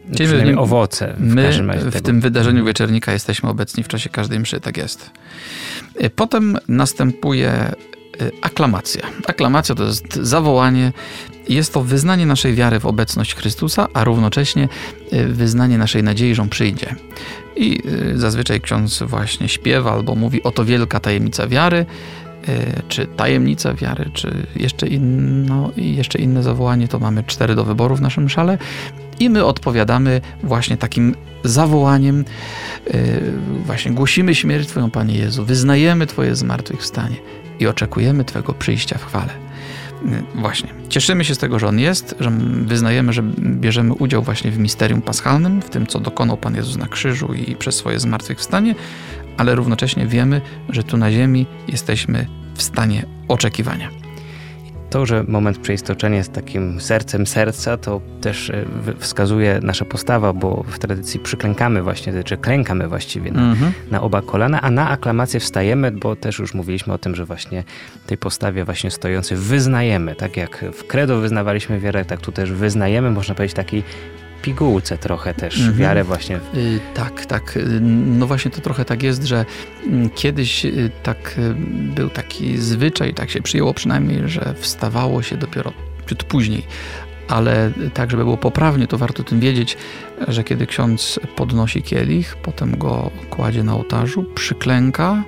Czyli 0.06 0.26
przynajmniej 0.26 0.56
my, 0.56 0.62
owoce. 0.62 1.16
W 1.18 1.22
my 1.22 1.52
w 1.92 2.02
tym 2.02 2.22
wydarzeniu 2.22 2.66
wieczernika 2.66 3.14
jesteśmy 3.14 3.50
obecni 3.50 3.84
w 3.84 3.88
czasie 3.88 4.10
każdej 4.10 4.40
mszy, 4.40 4.60
tak 4.60 4.78
jest. 4.78 5.12
E, 5.96 6.10
potem 6.10 6.58
następuje 6.68 7.72
aklamacja. 8.42 9.02
Aklamacja 9.28 9.76
to 9.76 9.84
jest 9.84 10.16
zawołanie, 10.16 10.94
jest 11.50 11.74
to 11.74 11.84
wyznanie 11.84 12.26
naszej 12.26 12.54
wiary 12.54 12.80
w 12.80 12.86
obecność 12.86 13.36
Chrystusa, 13.36 13.88
a 13.94 14.04
równocześnie 14.04 14.70
e, 15.12 15.26
wyznanie 15.26 15.78
naszej 15.78 16.04
nadziei, 16.04 16.36
że 16.36 16.42
On 16.42 16.50
przyjdzie. 16.50 16.96
I 17.56 17.84
zazwyczaj 18.16 18.62
ksiądz 18.62 19.04
właśnie 19.04 19.50
śpiewa 19.50 19.92
albo 19.92 20.16
mówi, 20.16 20.44
oto 20.44 20.66
wielka 20.66 21.00
tajemnica 21.00 21.48
wiary, 21.48 21.86
czy 22.88 23.08
tajemnica 23.08 23.74
wiary, 23.74 24.12
czy 24.14 24.48
jeszcze, 24.56 24.88
inno, 24.88 25.72
jeszcze 25.78 26.20
inne 26.20 26.44
zawołanie, 26.44 26.88
to 26.88 27.00
mamy 27.00 27.24
cztery 27.24 27.56
do 27.56 27.66
wyboru 27.66 27.96
w 27.96 28.02
naszym 28.02 28.30
szale. 28.30 28.58
I 29.20 29.30
my 29.30 29.46
odpowiadamy 29.46 30.22
właśnie 30.44 30.78
takim 30.78 31.16
zawołaniem, 31.44 32.26
właśnie 33.66 33.92
głosimy 33.92 34.36
śmierć 34.36 34.68
Twoją, 34.68 34.92
Panie 34.92 35.16
Jezu, 35.16 35.46
wyznajemy 35.46 36.08
Twoje 36.08 36.36
zmartwychwstanie 36.36 37.16
i 37.62 37.68
oczekujemy 37.68 38.26
Twojego 38.26 38.54
przyjścia 38.54 38.98
w 38.98 39.06
chwale. 39.06 39.34
Właśnie, 40.36 40.70
cieszymy 40.90 41.26
się 41.26 41.36
z 41.36 41.38
tego, 41.38 41.60
że 41.60 41.68
On 41.68 41.80
jest, 41.80 42.16
że 42.20 42.32
wyznajemy, 42.66 43.14
że 43.14 43.24
bierzemy 43.40 43.94
udział 43.94 44.24
właśnie 44.24 44.52
w 44.52 44.60
misterium 44.60 45.02
paschalnym, 45.02 45.62
w 45.62 45.70
tym, 45.70 45.88
co 45.88 46.00
dokonał 46.00 46.38
Pan 46.38 46.56
Jezus 46.56 46.78
na 46.78 46.88
krzyżu 46.88 47.34
i 47.34 47.56
przez 47.56 47.76
swoje 47.76 48.00
zmartwychwstanie, 48.00 48.76
ale 49.38 49.56
równocześnie 49.56 50.08
wiemy, 50.08 50.42
że 50.70 50.84
tu 50.84 50.98
na 50.98 51.12
ziemi 51.12 51.46
jesteśmy 51.68 52.28
w 52.56 52.62
stanie 52.62 53.06
oczekiwania. 53.28 53.90
To, 54.92 55.06
że 55.06 55.24
moment 55.28 55.58
przeistoczenia 55.58 56.18
jest 56.18 56.34
takim 56.34 56.82
sercem 56.82 57.28
serca, 57.28 57.78
to 57.78 58.02
też 58.22 58.50
e, 58.50 58.66
wskazuje 58.98 59.60
nasza 59.64 59.86
postawa, 59.86 60.34
bo 60.34 60.64
w 60.68 60.80
tradycji 60.80 61.20
przyklękamy 61.20 61.84
właśnie, 61.84 62.24
czy 62.24 62.38
klękamy 62.38 62.88
właściwie 62.88 63.32
na, 63.32 63.42
mhm. 63.42 63.72
na 63.92 64.02
oba 64.02 64.22
kolana, 64.22 64.62
a 64.62 64.72
na 64.72 64.90
aklamację 64.90 65.40
wstajemy, 65.40 65.92
bo 65.92 66.16
też 66.16 66.40
już 66.40 66.54
mówiliśmy 66.54 66.94
o 66.94 66.98
tym, 66.98 67.16
że 67.16 67.26
właśnie 67.26 67.64
tej 68.08 68.18
postawie 68.18 68.66
właśnie 68.66 68.92
stojącej 68.92 69.38
wyznajemy. 69.38 70.16
Tak 70.16 70.38
jak 70.38 70.66
w 70.74 70.88
credo 70.88 71.18
wyznawaliśmy 71.18 71.80
wiarę, 71.80 72.06
tak 72.06 72.22
tu 72.22 72.32
też 72.32 72.52
wyznajemy, 72.52 73.12
można 73.12 73.36
powiedzieć, 73.36 73.56
taki 73.56 73.84
pigułce 74.42 74.98
trochę 74.98 75.34
też 75.34 75.58
mhm. 75.58 75.78
wiarę 75.78 76.04
właśnie. 76.04 76.40
Yy, 76.54 76.80
tak, 76.94 77.26
tak. 77.26 77.58
Y, 77.58 77.80
no 77.82 78.28
właśnie 78.28 78.52
to 78.52 78.62
trochę 78.62 78.86
tak 78.86 79.04
jest, 79.04 79.24
że 79.24 79.46
mm, 79.88 80.10
kiedyś 80.10 80.66
y, 80.66 80.92
tak 81.04 81.36
y, 81.38 81.54
był 81.96 82.10
taki 82.10 82.58
zwyczaj, 82.58 83.14
tak 83.14 83.30
się 83.30 83.42
przyjęło 83.42 83.74
przynajmniej, 83.74 84.22
że 84.26 84.54
wstawało 84.58 85.22
się 85.22 85.38
dopiero 85.38 85.74
ciut 86.08 86.24
później. 86.24 86.64
Ale 87.28 87.72
tak, 87.94 88.12
żeby 88.12 88.24
było 88.24 88.38
poprawnie, 88.38 88.88
to 88.88 88.98
warto 88.98 89.24
tym 89.24 89.40
wiedzieć, 89.40 89.78
że 90.28 90.44
kiedy 90.44 90.68
ksiądz 90.68 91.20
podnosi 91.36 91.82
kielich, 91.82 92.38
potem 92.44 92.78
go 92.78 93.12
kładzie 93.30 93.64
na 93.64 93.76
ołtarzu, 93.76 94.24
przyklęka, 94.36 95.24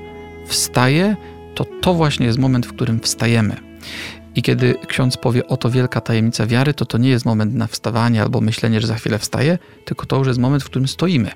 wstaje, 0.46 1.16
to 1.56 1.66
to 1.66 1.94
właśnie 1.94 2.26
jest 2.26 2.40
moment, 2.40 2.66
w 2.66 2.74
którym 2.74 3.00
wstajemy. 3.00 3.56
I 4.36 4.42
kiedy 4.42 4.76
ksiądz 4.88 5.18
powie, 5.18 5.48
oto 5.48 5.70
wielka 5.70 6.02
tajemnica 6.02 6.48
wiary, 6.48 6.74
to 6.74 6.86
to 6.86 6.98
nie 6.98 7.10
jest 7.10 7.26
moment 7.26 7.54
na 7.54 7.68
wstawanie 7.68 8.22
albo 8.22 8.42
myślenie, 8.42 8.82
że 8.82 8.88
za 8.88 8.96
chwilę 8.96 9.20
wstaje, 9.20 9.58
tylko 9.86 10.06
to 10.06 10.18
już 10.18 10.28
jest 10.28 10.40
moment, 10.40 10.64
w 10.64 10.66
którym 10.66 10.88
stoimy. 10.88 11.32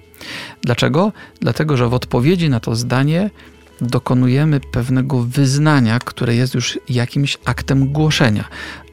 Dlaczego? 0.62 1.12
Dlatego, 1.42 1.78
że 1.78 1.90
w 1.90 1.94
odpowiedzi 1.94 2.50
na 2.50 2.60
to 2.60 2.76
zdanie 2.76 3.30
dokonujemy 3.82 4.60
pewnego 4.60 5.24
wyznania, 5.24 6.00
które 6.00 6.36
jest 6.36 6.54
już 6.54 6.80
jakimś 6.90 7.38
aktem 7.46 7.88
głoszenia. 7.88 8.44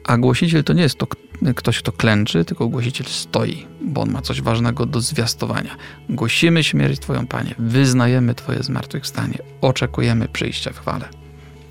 A 0.03 0.17
głosiciel 0.17 0.63
to 0.63 0.73
nie 0.73 0.83
jest 0.83 0.97
to 0.97 1.07
ktoś, 1.55 1.79
kto 1.79 1.91
klęczy, 1.91 2.45
tylko 2.45 2.67
głosiciel 2.67 3.07
stoi, 3.07 3.65
bo 3.81 4.01
on 4.01 4.11
ma 4.11 4.21
coś 4.21 4.41
ważnego 4.41 4.85
do 4.85 5.01
zwiastowania. 5.01 5.75
Głosimy 6.09 6.63
śmierć 6.63 6.99
Twoją, 6.99 7.27
Panie, 7.27 7.55
wyznajemy 7.59 8.35
Twoje 8.35 8.63
zmartwychwstanie, 8.63 9.37
oczekujemy 9.61 10.27
przyjścia 10.27 10.71
w 10.73 10.79
chwale. 10.79 11.09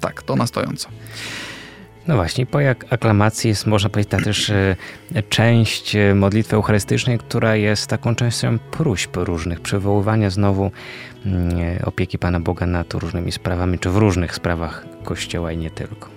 Tak, 0.00 0.22
to 0.22 0.36
na 0.36 0.46
stojąco. 0.46 0.88
No 2.08 2.14
właśnie, 2.14 2.46
po 2.46 2.60
jak 2.60 2.92
aklamacji 2.92 3.48
jest, 3.48 3.66
można 3.66 3.90
powiedzieć, 3.90 4.10
ta 4.10 4.20
też 4.20 4.50
e, 4.50 4.76
część 5.28 5.96
e, 5.96 6.14
modlitwy 6.14 6.56
eucharystycznej, 6.56 7.18
która 7.18 7.56
jest 7.56 7.86
taką 7.86 8.14
częścią 8.14 8.58
próśb 8.58 9.16
różnych, 9.16 9.60
przywoływania 9.60 10.30
znowu 10.30 10.70
mm, 11.26 11.58
e, 11.58 11.84
opieki 11.84 12.18
Pana 12.18 12.40
Boga 12.40 12.66
nad 12.66 12.94
różnymi 12.94 13.32
sprawami, 13.32 13.78
czy 13.78 13.90
w 13.90 13.96
różnych 13.96 14.34
sprawach 14.34 14.86
Kościoła 15.04 15.52
i 15.52 15.56
nie 15.56 15.70
tylko. 15.70 16.08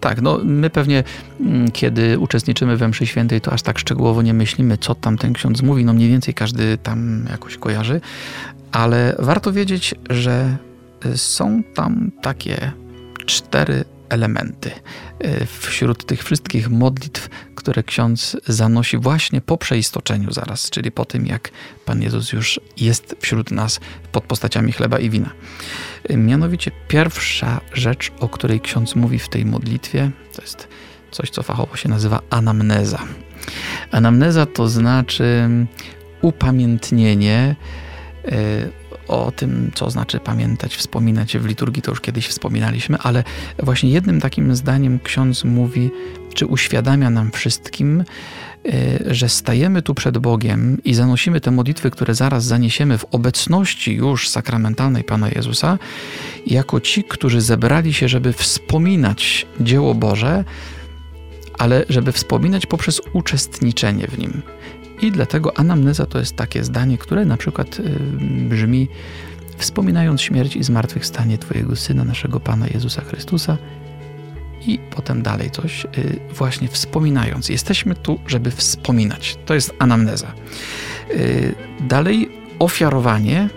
Tak, 0.00 0.20
no 0.22 0.40
my 0.44 0.70
pewnie, 0.70 1.04
mm, 1.40 1.70
kiedy 1.70 2.18
uczestniczymy 2.18 2.76
we 2.76 2.88
mszy 2.88 3.06
świętej, 3.06 3.40
to 3.40 3.52
aż 3.52 3.62
tak 3.62 3.78
szczegółowo 3.78 4.22
nie 4.22 4.34
myślimy, 4.34 4.78
co 4.78 4.94
tam 4.94 5.18
ten 5.18 5.32
ksiądz 5.32 5.62
mówi. 5.62 5.84
No 5.84 5.92
mniej 5.92 6.08
więcej 6.08 6.34
każdy 6.34 6.78
tam 6.78 7.26
jakoś 7.30 7.56
kojarzy, 7.56 8.00
ale 8.72 9.16
warto 9.18 9.52
wiedzieć, 9.52 9.94
że 10.10 10.56
są 11.14 11.62
tam 11.74 12.10
takie 12.22 12.72
cztery 13.26 13.84
elementy 14.10 14.70
e, 15.18 15.46
wśród 15.46 16.06
tych 16.06 16.24
wszystkich 16.24 16.70
modlitw, 16.70 17.28
które 17.54 17.82
ksiądz 17.82 18.36
zanosi 18.46 18.98
właśnie 18.98 19.40
po 19.40 19.58
przeistoczeniu 19.58 20.32
zaraz, 20.32 20.70
czyli 20.70 20.92
po 20.92 21.04
tym, 21.04 21.26
jak 21.26 21.50
Pan 21.84 22.02
Jezus 22.02 22.32
już 22.32 22.60
jest 22.76 23.16
wśród 23.20 23.50
nas 23.50 23.80
pod 24.12 24.24
postaciami 24.24 24.72
chleba 24.72 24.98
i 24.98 25.10
wina. 25.10 25.30
E, 26.08 26.16
mianowicie 26.16 26.70
pierwsza 26.88 27.60
rzecz, 27.72 28.12
o 28.20 28.28
której 28.28 28.60
ksiądz 28.60 28.96
mówi 28.96 29.18
w 29.18 29.28
tej 29.28 29.44
modlitwie, 29.44 30.10
to 30.36 30.42
jest 30.42 30.68
coś, 31.10 31.30
co 31.30 31.42
fachowo 31.42 31.76
się 31.76 31.88
nazywa 31.88 32.20
anamneza. 32.30 33.02
Anamneza 33.90 34.46
to 34.46 34.68
znaczy 34.68 35.48
upamiętnienie 36.22 37.56
e, 38.24 38.79
o 39.10 39.32
tym, 39.32 39.70
co 39.74 39.90
znaczy 39.90 40.20
pamiętać, 40.20 40.76
wspominać 40.76 41.38
w 41.38 41.46
liturgii, 41.46 41.82
to 41.82 41.90
już 41.92 42.00
kiedyś 42.00 42.26
wspominaliśmy, 42.26 42.98
ale 42.98 43.24
właśnie 43.58 43.90
jednym 43.90 44.20
takim 44.20 44.56
zdaniem 44.56 45.00
ksiądz 45.00 45.44
mówi, 45.44 45.90
czy 46.34 46.46
uświadamia 46.46 47.10
nam 47.10 47.30
wszystkim, 47.30 48.04
e, 48.64 49.14
że 49.14 49.28
stajemy 49.28 49.82
tu 49.82 49.94
przed 49.94 50.18
Bogiem 50.18 50.78
i 50.84 50.94
zanosimy 50.94 51.40
te 51.40 51.50
modlitwy, 51.50 51.90
które 51.90 52.14
zaraz 52.14 52.44
zaniesiemy 52.44 52.98
w 52.98 53.04
obecności 53.04 53.94
już 53.94 54.28
sakramentalnej 54.28 55.04
Pana 55.04 55.28
Jezusa, 55.28 55.78
jako 56.46 56.80
ci, 56.80 57.04
którzy 57.04 57.40
zebrali 57.40 57.92
się, 57.94 58.08
żeby 58.08 58.32
wspominać 58.32 59.46
dzieło 59.60 59.94
Boże, 59.94 60.44
ale 61.58 61.84
żeby 61.88 62.12
wspominać 62.12 62.66
poprzez 62.66 63.00
uczestniczenie 63.12 64.06
w 64.06 64.18
nim. 64.18 64.42
I 65.02 65.12
dlatego 65.12 65.58
anamneza 65.58 66.06
to 66.06 66.18
jest 66.18 66.36
takie 66.36 66.64
zdanie, 66.64 66.98
które 66.98 67.24
na 67.24 67.36
przykład 67.36 67.78
y, 67.78 67.82
brzmi 68.48 68.88
wspominając 69.56 70.22
śmierć 70.22 70.56
i 70.56 70.64
zmartwychwstanie 70.64 71.38
Twojego 71.38 71.76
Syna, 71.76 72.04
naszego 72.04 72.40
Pana 72.40 72.66
Jezusa 72.66 73.02
Chrystusa 73.02 73.58
i 74.66 74.78
potem 74.78 75.22
dalej 75.22 75.50
coś, 75.50 75.84
y, 75.84 75.88
właśnie 76.34 76.68
wspominając. 76.68 77.48
Jesteśmy 77.48 77.94
tu, 77.94 78.18
żeby 78.26 78.50
wspominać. 78.50 79.38
To 79.46 79.54
jest 79.54 79.74
anamneza. 79.78 80.32
Y, 81.10 81.54
dalej 81.80 82.30
ofiarowanie, 82.58 83.48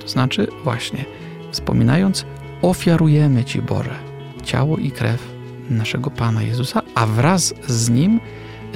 to 0.00 0.08
znaczy 0.08 0.46
właśnie 0.64 1.04
wspominając, 1.50 2.24
ofiarujemy 2.62 3.44
Ci 3.44 3.62
Boże 3.62 3.94
ciało 4.44 4.76
i 4.76 4.90
krew 4.90 5.28
naszego 5.70 6.10
Pana 6.10 6.42
Jezusa, 6.42 6.82
a 6.94 7.06
wraz 7.06 7.54
z 7.68 7.90
Nim 7.90 8.20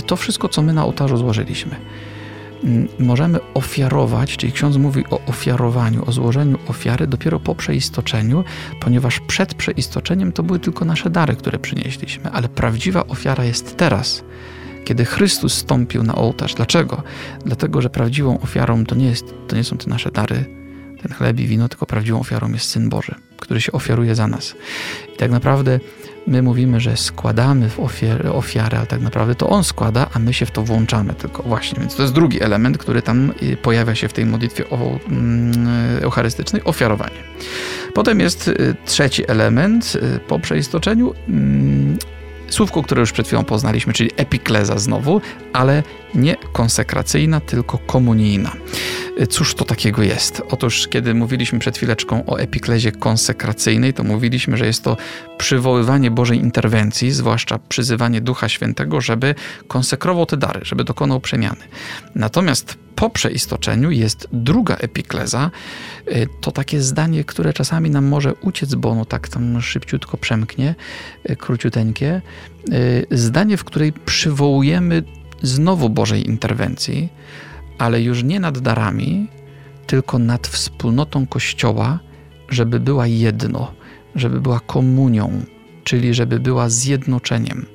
to 0.02 0.16
wszystko, 0.16 0.48
co 0.48 0.62
my 0.62 0.72
na 0.72 0.84
ołtarzu 0.84 1.16
złożyliśmy. 1.16 1.76
Mm, 2.64 2.88
możemy 2.98 3.38
ofiarować, 3.54 4.36
czyli 4.36 4.52
ksiądz 4.52 4.76
mówi 4.76 5.04
o 5.10 5.20
ofiarowaniu, 5.26 6.04
o 6.06 6.12
złożeniu 6.12 6.58
ofiary 6.68 7.06
dopiero 7.06 7.40
po 7.40 7.54
przeistoczeniu, 7.54 8.44
ponieważ 8.80 9.20
przed 9.20 9.54
przeistoczeniem 9.54 10.32
to 10.32 10.42
były 10.42 10.58
tylko 10.58 10.84
nasze 10.84 11.10
dary, 11.10 11.36
które 11.36 11.58
przynieśliśmy, 11.58 12.30
ale 12.30 12.48
prawdziwa 12.48 13.06
ofiara 13.06 13.44
jest 13.44 13.76
teraz, 13.76 14.24
kiedy 14.84 15.04
Chrystus 15.04 15.54
stąpił 15.54 16.02
na 16.02 16.14
ołtarz. 16.14 16.54
Dlaczego? 16.54 17.02
Dlatego, 17.44 17.82
że 17.82 17.90
prawdziwą 17.90 18.40
ofiarą 18.40 18.84
to 18.84 18.94
nie, 18.94 19.06
jest, 19.06 19.34
to 19.48 19.56
nie 19.56 19.64
są 19.64 19.78
te 19.78 19.90
nasze 19.90 20.10
dary, 20.10 20.44
ten 21.02 21.12
chleb 21.12 21.40
i 21.40 21.46
wino, 21.46 21.68
tylko 21.68 21.86
prawdziwą 21.86 22.20
ofiarą 22.20 22.52
jest 22.52 22.70
Syn 22.70 22.88
Boży, 22.88 23.14
który 23.38 23.60
się 23.60 23.72
ofiaruje 23.72 24.14
za 24.14 24.28
nas. 24.28 24.54
I 25.14 25.16
tak 25.16 25.30
naprawdę 25.30 25.80
My 26.26 26.42
mówimy, 26.42 26.80
że 26.80 26.96
składamy 26.96 27.70
w 27.70 27.80
ofiarę, 27.80 28.32
ofiarę, 28.32 28.78
ale 28.78 28.86
tak 28.86 29.00
naprawdę 29.00 29.34
to 29.34 29.48
on 29.48 29.64
składa, 29.64 30.06
a 30.14 30.18
my 30.18 30.32
się 30.34 30.46
w 30.46 30.50
to 30.50 30.62
włączamy 30.62 31.14
tylko 31.14 31.42
właśnie. 31.42 31.80
Więc 31.80 31.94
to 31.94 32.02
jest 32.02 32.14
drugi 32.14 32.42
element, 32.42 32.78
który 32.78 33.02
tam 33.02 33.32
y, 33.42 33.56
pojawia 33.56 33.94
się 33.94 34.08
w 34.08 34.12
tej 34.12 34.26
modlitwie 34.26 34.64
mm, 34.70 35.68
eucharystycznej, 36.02 36.64
ofiarowanie. 36.64 37.16
Potem 37.94 38.20
jest 38.20 38.48
y, 38.48 38.76
trzeci 38.84 39.30
element 39.30 39.92
y, 40.16 40.20
po 40.20 40.38
przeistoczeniu, 40.38 41.14
mm, 41.28 41.98
słówko, 42.48 42.82
które 42.82 43.00
już 43.00 43.12
przed 43.12 43.26
chwilą 43.26 43.44
poznaliśmy, 43.44 43.92
czyli 43.92 44.10
epikleza 44.16 44.78
znowu, 44.78 45.20
ale 45.52 45.82
nie 46.14 46.36
konsekracyjna, 46.52 47.40
tylko 47.40 47.78
komunijna. 47.78 48.52
Cóż 49.30 49.54
to 49.54 49.64
takiego 49.64 50.02
jest? 50.02 50.42
Otóż, 50.50 50.88
kiedy 50.88 51.14
mówiliśmy 51.14 51.58
przed 51.58 51.76
chwileczką 51.76 52.26
o 52.26 52.38
epiklezie 52.38 52.92
konsekracyjnej, 52.92 53.94
to 53.94 54.04
mówiliśmy, 54.04 54.56
że 54.56 54.66
jest 54.66 54.84
to 54.84 54.96
przywoływanie 55.38 56.10
Bożej 56.10 56.38
interwencji, 56.38 57.10
zwłaszcza 57.10 57.58
przyzywanie 57.58 58.20
Ducha 58.20 58.48
Świętego, 58.48 59.00
żeby 59.00 59.34
konsekrował 59.68 60.26
te 60.26 60.36
dary, 60.36 60.60
żeby 60.62 60.84
dokonał 60.84 61.20
przemiany. 61.20 61.60
Natomiast 62.14 62.76
po 62.96 63.10
przeistoczeniu 63.10 63.90
jest 63.90 64.28
druga 64.32 64.76
epikleza. 64.76 65.50
Y, 66.08 66.28
to 66.40 66.52
takie 66.52 66.80
zdanie, 66.80 67.24
które 67.24 67.52
czasami 67.52 67.90
nam 67.90 68.04
może 68.04 68.34
uciec, 68.34 68.74
bo 68.74 68.88
ono 68.88 69.04
tak 69.04 69.28
tam 69.28 69.62
szybciutko 69.62 70.16
przemknie, 70.16 70.74
y, 71.30 71.36
króciuteńkie. 71.36 72.22
Zdanie, 73.10 73.56
w 73.56 73.64
której 73.64 73.92
przywołujemy 73.92 75.02
znowu 75.46 75.90
Bożej 75.90 76.28
interwencji, 76.28 77.08
ale 77.78 78.02
już 78.02 78.22
nie 78.22 78.40
nad 78.40 78.58
darami, 78.58 79.28
tylko 79.86 80.18
nad 80.18 80.46
wspólnotą 80.46 81.26
Kościoła, 81.26 81.98
żeby 82.48 82.80
była 82.80 83.06
jedno, 83.06 83.72
żeby 84.14 84.40
była 84.40 84.60
komunią, 84.60 85.42
czyli 85.84 86.14
żeby 86.14 86.40
była 86.40 86.68
zjednoczeniem. 86.68 87.66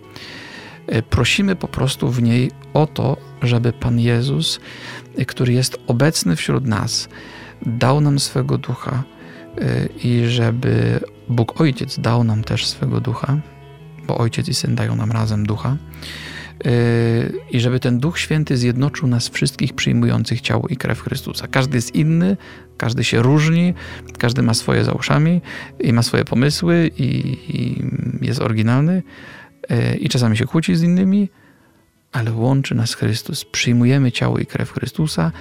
E, 0.87 1.01
prosimy 1.01 1.55
po 1.55 1.67
prostu 1.67 2.09
w 2.09 2.21
niej 2.21 2.51
o 2.73 2.87
to, 2.87 3.17
żeby 3.41 3.73
Pan 3.73 3.99
Jezus, 3.99 4.59
e, 5.17 5.25
który 5.25 5.53
jest 5.53 5.79
obecny 5.87 6.35
wśród 6.35 6.65
nas, 6.65 7.09
dał 7.65 8.01
nam 8.01 8.19
swego 8.19 8.57
ducha 8.57 9.03
e, 9.57 9.85
i 10.03 10.27
żeby 10.27 10.99
Bóg 11.29 11.61
Ojciec 11.61 11.99
dał 11.99 12.23
nam 12.23 12.43
też 12.43 12.67
swego 12.67 13.01
ducha, 13.01 13.37
bo 14.07 14.17
Ojciec 14.17 14.47
i 14.47 14.53
Syn 14.53 14.75
dają 14.75 14.95
nam 14.95 15.11
razem 15.11 15.45
ducha 15.45 15.77
i 17.51 17.59
żeby 17.59 17.79
ten 17.79 17.99
Duch 17.99 18.19
Święty 18.19 18.57
zjednoczył 18.57 19.07
nas 19.07 19.29
wszystkich 19.29 19.73
przyjmujących 19.73 20.41
ciało 20.41 20.67
i 20.67 20.77
krew 20.77 21.01
Chrystusa. 21.01 21.47
Każdy 21.47 21.77
jest 21.77 21.95
inny, 21.95 22.37
każdy 22.77 23.03
się 23.03 23.21
różni, 23.21 23.73
każdy 24.17 24.41
ma 24.41 24.53
swoje 24.53 24.83
za 24.83 24.91
uszami 24.91 25.41
i 25.79 25.93
ma 25.93 26.03
swoje 26.03 26.25
pomysły 26.25 26.91
i, 26.97 27.37
i 27.49 27.83
jest 28.25 28.41
oryginalny 28.41 29.03
yy, 29.69 29.95
i 29.95 30.09
czasami 30.09 30.37
się 30.37 30.45
kłóci 30.45 30.75
z 30.75 30.83
innymi, 30.83 31.29
ale 32.11 32.31
łączy 32.31 32.75
nas 32.75 32.93
Chrystus. 32.93 33.45
Przyjmujemy 33.45 34.11
ciało 34.11 34.37
i 34.37 34.45
krew 34.45 34.71
Chrystusa 34.71 35.31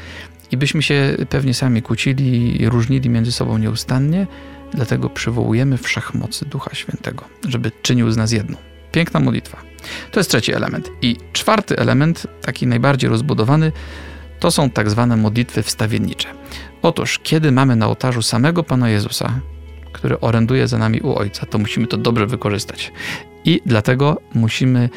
i 0.50 0.56
byśmy 0.56 0.82
się 0.82 1.16
pewnie 1.28 1.54
sami 1.54 1.82
kłócili 1.82 2.62
i 2.62 2.68
różnili 2.68 3.10
między 3.10 3.32
sobą 3.32 3.58
nieustannie, 3.58 4.26
dlatego 4.74 5.10
przywołujemy 5.10 5.78
wszechmocy 5.78 6.46
Ducha 6.46 6.74
Świętego, 6.74 7.24
żeby 7.48 7.72
czynił 7.82 8.10
z 8.10 8.16
nas 8.16 8.32
jedno. 8.32 8.56
Piękna 8.92 9.20
modlitwa. 9.20 9.58
To 10.10 10.20
jest 10.20 10.30
trzeci 10.30 10.52
element. 10.52 10.90
I 11.02 11.16
czwarty 11.32 11.78
element, 11.78 12.26
taki 12.42 12.66
najbardziej 12.66 13.10
rozbudowany, 13.10 13.72
to 14.40 14.50
są 14.50 14.70
tak 14.70 14.90
zwane 14.90 15.16
modlitwy 15.16 15.62
wstawiennicze. 15.62 16.28
Otóż, 16.82 17.18
kiedy 17.22 17.52
mamy 17.52 17.76
na 17.76 17.86
ołtarzu 17.86 18.22
samego 18.22 18.62
Pana 18.62 18.90
Jezusa, 18.90 19.40
który 19.92 20.20
oręduje 20.20 20.68
za 20.68 20.78
nami 20.78 21.00
u 21.00 21.14
Ojca, 21.14 21.46
to 21.46 21.58
musimy 21.58 21.86
to 21.86 21.96
dobrze 21.96 22.26
wykorzystać. 22.26 22.92
I 23.44 23.60
dlatego 23.66 24.20
musimy 24.34 24.90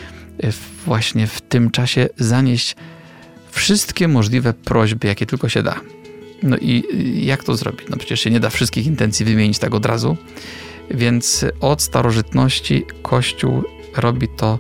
e, 0.44 0.52
właśnie 0.86 1.28
w 1.28 1.42
tym 1.42 1.72
czasie 1.72 2.10
zanieść 2.18 2.76
wszystkie 3.52 4.08
możliwe 4.08 4.54
prośby, 4.54 5.08
jakie 5.08 5.26
tylko 5.26 5.50
się 5.50 5.64
da. 5.64 5.80
No 6.44 6.58
i 6.58 6.84
jak 7.26 7.44
to 7.44 7.56
zrobić? 7.56 7.88
No 7.90 7.98
przecież 7.98 8.20
się 8.20 8.30
nie 8.30 8.40
da 8.40 8.50
wszystkich 8.50 8.86
intencji 8.86 9.26
wymienić 9.26 9.60
tak 9.60 9.74
od 9.74 9.86
razu. 9.86 10.18
Więc 10.92 11.46
od 11.60 11.82
starożytności 11.82 12.86
Kościół 13.02 13.64
robi 13.98 14.28
to, 14.28 14.60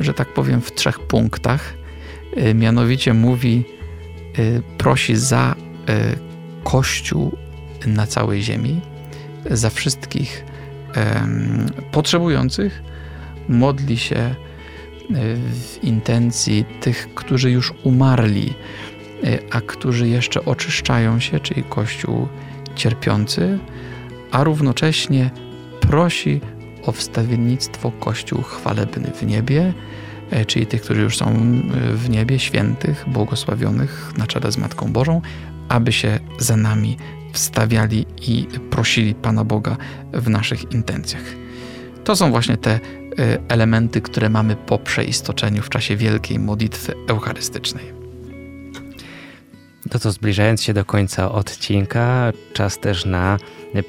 y, 0.00 0.04
że 0.04 0.14
tak 0.14 0.28
powiem, 0.28 0.60
w 0.60 0.72
trzech 0.72 1.00
punktach. 1.00 1.74
Y, 2.38 2.54
mianowicie 2.54 3.14
mówi, 3.14 3.64
y, 4.38 4.62
prosi 4.78 5.16
za 5.16 5.54
Kościół 6.64 7.36
na 7.86 8.06
całej 8.06 8.42
ziemi, 8.42 8.80
za 9.50 9.70
wszystkich 9.70 10.44
potrzebujących 11.92 12.82
modli 13.48 13.98
się 13.98 14.34
w 15.10 15.78
intencji 15.82 16.64
tych, 16.80 17.14
którzy 17.14 17.50
już 17.50 17.72
umarli, 17.82 18.54
a 19.50 19.60
którzy 19.60 20.08
jeszcze 20.08 20.44
oczyszczają 20.44 21.20
się, 21.20 21.40
czyli 21.40 21.62
Kościół 21.62 22.28
cierpiący, 22.74 23.58
a 24.30 24.44
równocześnie 24.44 25.30
prosi 25.80 26.40
o 26.86 26.92
wstawiennictwo 26.92 27.90
Kościół 27.90 28.42
chwalebny 28.42 29.10
w 29.14 29.26
niebie, 29.26 29.74
e, 30.30 30.44
czyli 30.44 30.66
tych, 30.66 30.82
którzy 30.82 31.00
już 31.00 31.16
są 31.16 31.34
w 31.94 32.10
niebie, 32.10 32.38
świętych, 32.38 33.04
błogosławionych 33.06 34.12
na 34.16 34.26
czele 34.26 34.52
z 34.52 34.58
Matką 34.58 34.92
Bożą, 34.92 35.20
aby 35.68 35.92
się 35.92 36.18
za 36.38 36.56
nami 36.56 36.96
wstawiali 37.32 38.06
i 38.28 38.46
prosili 38.70 39.14
Pana 39.14 39.44
Boga 39.44 39.76
w 40.12 40.28
naszych 40.28 40.72
intencjach. 40.72 41.22
To 42.04 42.16
są 42.16 42.30
właśnie 42.30 42.56
te 42.56 42.70
e, 42.70 42.80
elementy, 43.48 44.00
które 44.00 44.28
mamy 44.28 44.56
po 44.56 44.78
przeistoczeniu 44.78 45.62
w 45.62 45.68
czasie 45.68 45.96
wielkiej 45.96 46.38
modlitwy 46.38 46.94
eucharystycznej. 47.08 48.01
To 49.90 49.98
to 49.98 50.12
zbliżając 50.12 50.62
się 50.62 50.74
do 50.74 50.84
końca 50.84 51.32
odcinka, 51.32 52.32
czas 52.52 52.78
też 52.78 53.04
na 53.04 53.38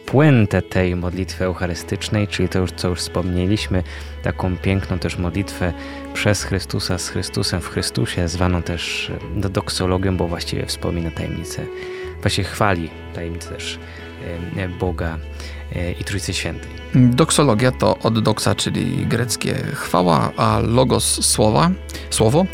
puentę 0.06 0.62
tej 0.62 0.96
modlitwy 0.96 1.46
eucharystycznej, 1.46 2.28
czyli 2.28 2.50
to 2.50 2.60
już 2.60 2.72
co 2.72 2.88
już 2.88 3.00
wspomnieliśmy, 3.00 3.84
taką 4.24 4.58
piękną 4.58 5.00
też 5.00 5.18
modlitwę 5.18 5.74
przez 6.14 6.44
Chrystusa 6.44 6.98
z 6.98 7.10
Chrystusem 7.10 7.62
w 7.62 7.68
Chrystusie, 7.68 8.28
zwaną 8.28 8.64
też 8.64 9.12
doksologią, 9.36 10.18
bo 10.18 10.28
właściwie 10.28 10.66
wspomina 10.66 11.12
tajemnicę, 11.12 11.66
właśnie 12.22 12.44
chwali 12.44 12.90
tajemnicę 13.14 13.50
też 13.50 13.80
e, 14.58 14.70
Boga 14.70 15.18
e, 15.76 15.92
i 15.92 16.04
Trójcy 16.04 16.34
Świętej. 16.34 16.84
Doksologia 16.96 17.72
to 17.72 17.98
od 17.98 18.20
doksa, 18.20 18.56
czyli 18.56 19.06
greckie 19.06 19.56
chwała, 19.74 20.32
a 20.38 20.60
logos 20.60 21.26
słowa, 21.26 21.72
słowo, 22.10 22.46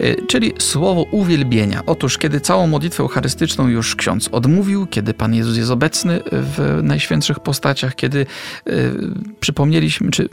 y, 0.00 0.16
czyli 0.28 0.52
słowo 0.58 1.02
uwielbienia. 1.02 1.82
Otóż, 1.86 2.18
kiedy 2.18 2.40
całą 2.40 2.66
modlitwę 2.66 3.02
eucharystyczną 3.02 3.68
już 3.68 3.96
ksiądz 3.96 4.28
odmówił, 4.32 4.86
kiedy 4.86 5.14
Pan 5.14 5.34
Jezus 5.34 5.56
jest 5.56 5.70
obecny 5.70 6.20
w 6.32 6.80
najświętszych 6.82 7.40
postaciach, 7.40 7.94
kiedy 7.94 8.26
y, 8.68 8.92
przypomnieliśmy, 9.40 10.10
czy 10.10 10.28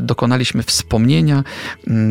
dokonaliśmy 0.00 0.62
wspomnienia, 0.62 1.44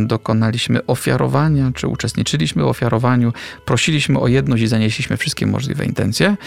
dokonaliśmy 0.06 0.86
ofiarowania, 0.86 1.72
czy 1.76 1.88
uczestniczyliśmy 1.88 2.64
w 2.64 2.68
ofiarowaniu, 2.68 3.34
prosiliśmy 3.66 4.20
o 4.20 4.28
jedność 4.28 4.64
i 4.64 4.68
zanieśliśmy 4.68 5.18
wszystkie 5.18 5.46
możliwe 5.46 5.86
intencje 5.86 6.38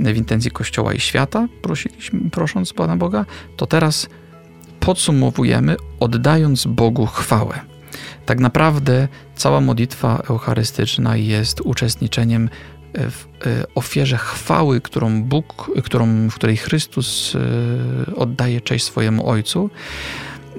w 0.00 0.16
intencji 0.16 0.50
Kościoła 0.50 0.94
i 0.94 1.00
świata, 1.00 1.48
prosiliśmy, 1.62 2.30
prosząc 2.30 2.72
Pana 2.72 2.96
Boga, 2.96 3.24
to 3.56 3.66
teraz 3.66 4.08
podsumowujemy, 4.80 5.76
oddając 6.00 6.66
Bogu 6.66 7.06
chwałę. 7.06 7.60
Tak 8.26 8.40
naprawdę 8.40 9.08
cała 9.34 9.60
modlitwa 9.60 10.22
eucharystyczna 10.28 11.16
jest 11.16 11.60
uczestniczeniem 11.60 12.48
w 12.94 13.24
e, 13.46 13.64
ofierze 13.74 14.16
chwały, 14.16 14.80
którą 14.80 15.22
Bóg, 15.22 15.70
którą, 15.84 16.28
w 16.28 16.34
której 16.34 16.56
Chrystus 16.56 17.36
e, 17.36 18.16
oddaje 18.16 18.60
cześć 18.60 18.84
swojemu 18.84 19.28
Ojcu, 19.28 19.70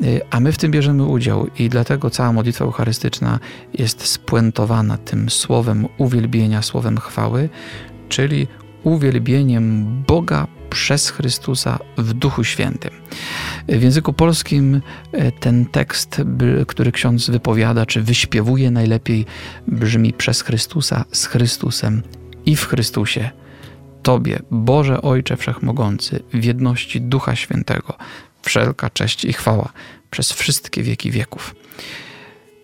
e, 0.01 0.05
a 0.29 0.39
my 0.39 0.51
w 0.51 0.57
tym 0.57 0.71
bierzemy 0.71 1.03
udział 1.03 1.47
i 1.59 1.69
dlatego 1.69 2.09
cała 2.09 2.33
modlitwa 2.33 2.65
eucharystyczna 2.65 3.39
jest 3.73 4.05
spuentowana 4.05 4.97
tym 4.97 5.29
słowem 5.29 5.87
uwielbienia, 5.97 6.61
słowem 6.61 6.97
chwały, 6.97 7.49
czyli 8.09 8.47
uwielbieniem 8.83 9.85
Boga 10.07 10.47
przez 10.69 11.09
Chrystusa 11.09 11.79
w 11.97 12.13
Duchu 12.13 12.43
Świętym. 12.43 12.91
W 13.67 13.81
języku 13.81 14.13
polskim 14.13 14.81
e, 15.11 15.31
ten 15.31 15.65
tekst, 15.65 16.21
który 16.67 16.91
ksiądz 16.91 17.29
wypowiada, 17.29 17.85
czy 17.85 18.01
wyśpiewuje 18.01 18.71
najlepiej, 18.71 19.25
brzmi 19.67 20.13
przez 20.13 20.41
Chrystusa, 20.41 21.05
z 21.11 21.25
Chrystusem 21.25 22.01
i 22.45 22.55
w 22.55 22.65
Chrystusie. 22.65 23.29
Tobie, 24.03 24.39
Boże 24.51 25.01
Ojcze 25.01 25.37
Wszechmogący, 25.37 26.23
w 26.33 26.43
jedności 26.43 27.01
Ducha 27.01 27.35
Świętego, 27.35 27.93
wszelka 28.41 28.89
cześć 28.89 29.25
i 29.25 29.33
chwała 29.33 29.69
przez 30.11 30.31
wszystkie 30.31 30.83
wieki 30.83 31.11
wieków. 31.11 31.55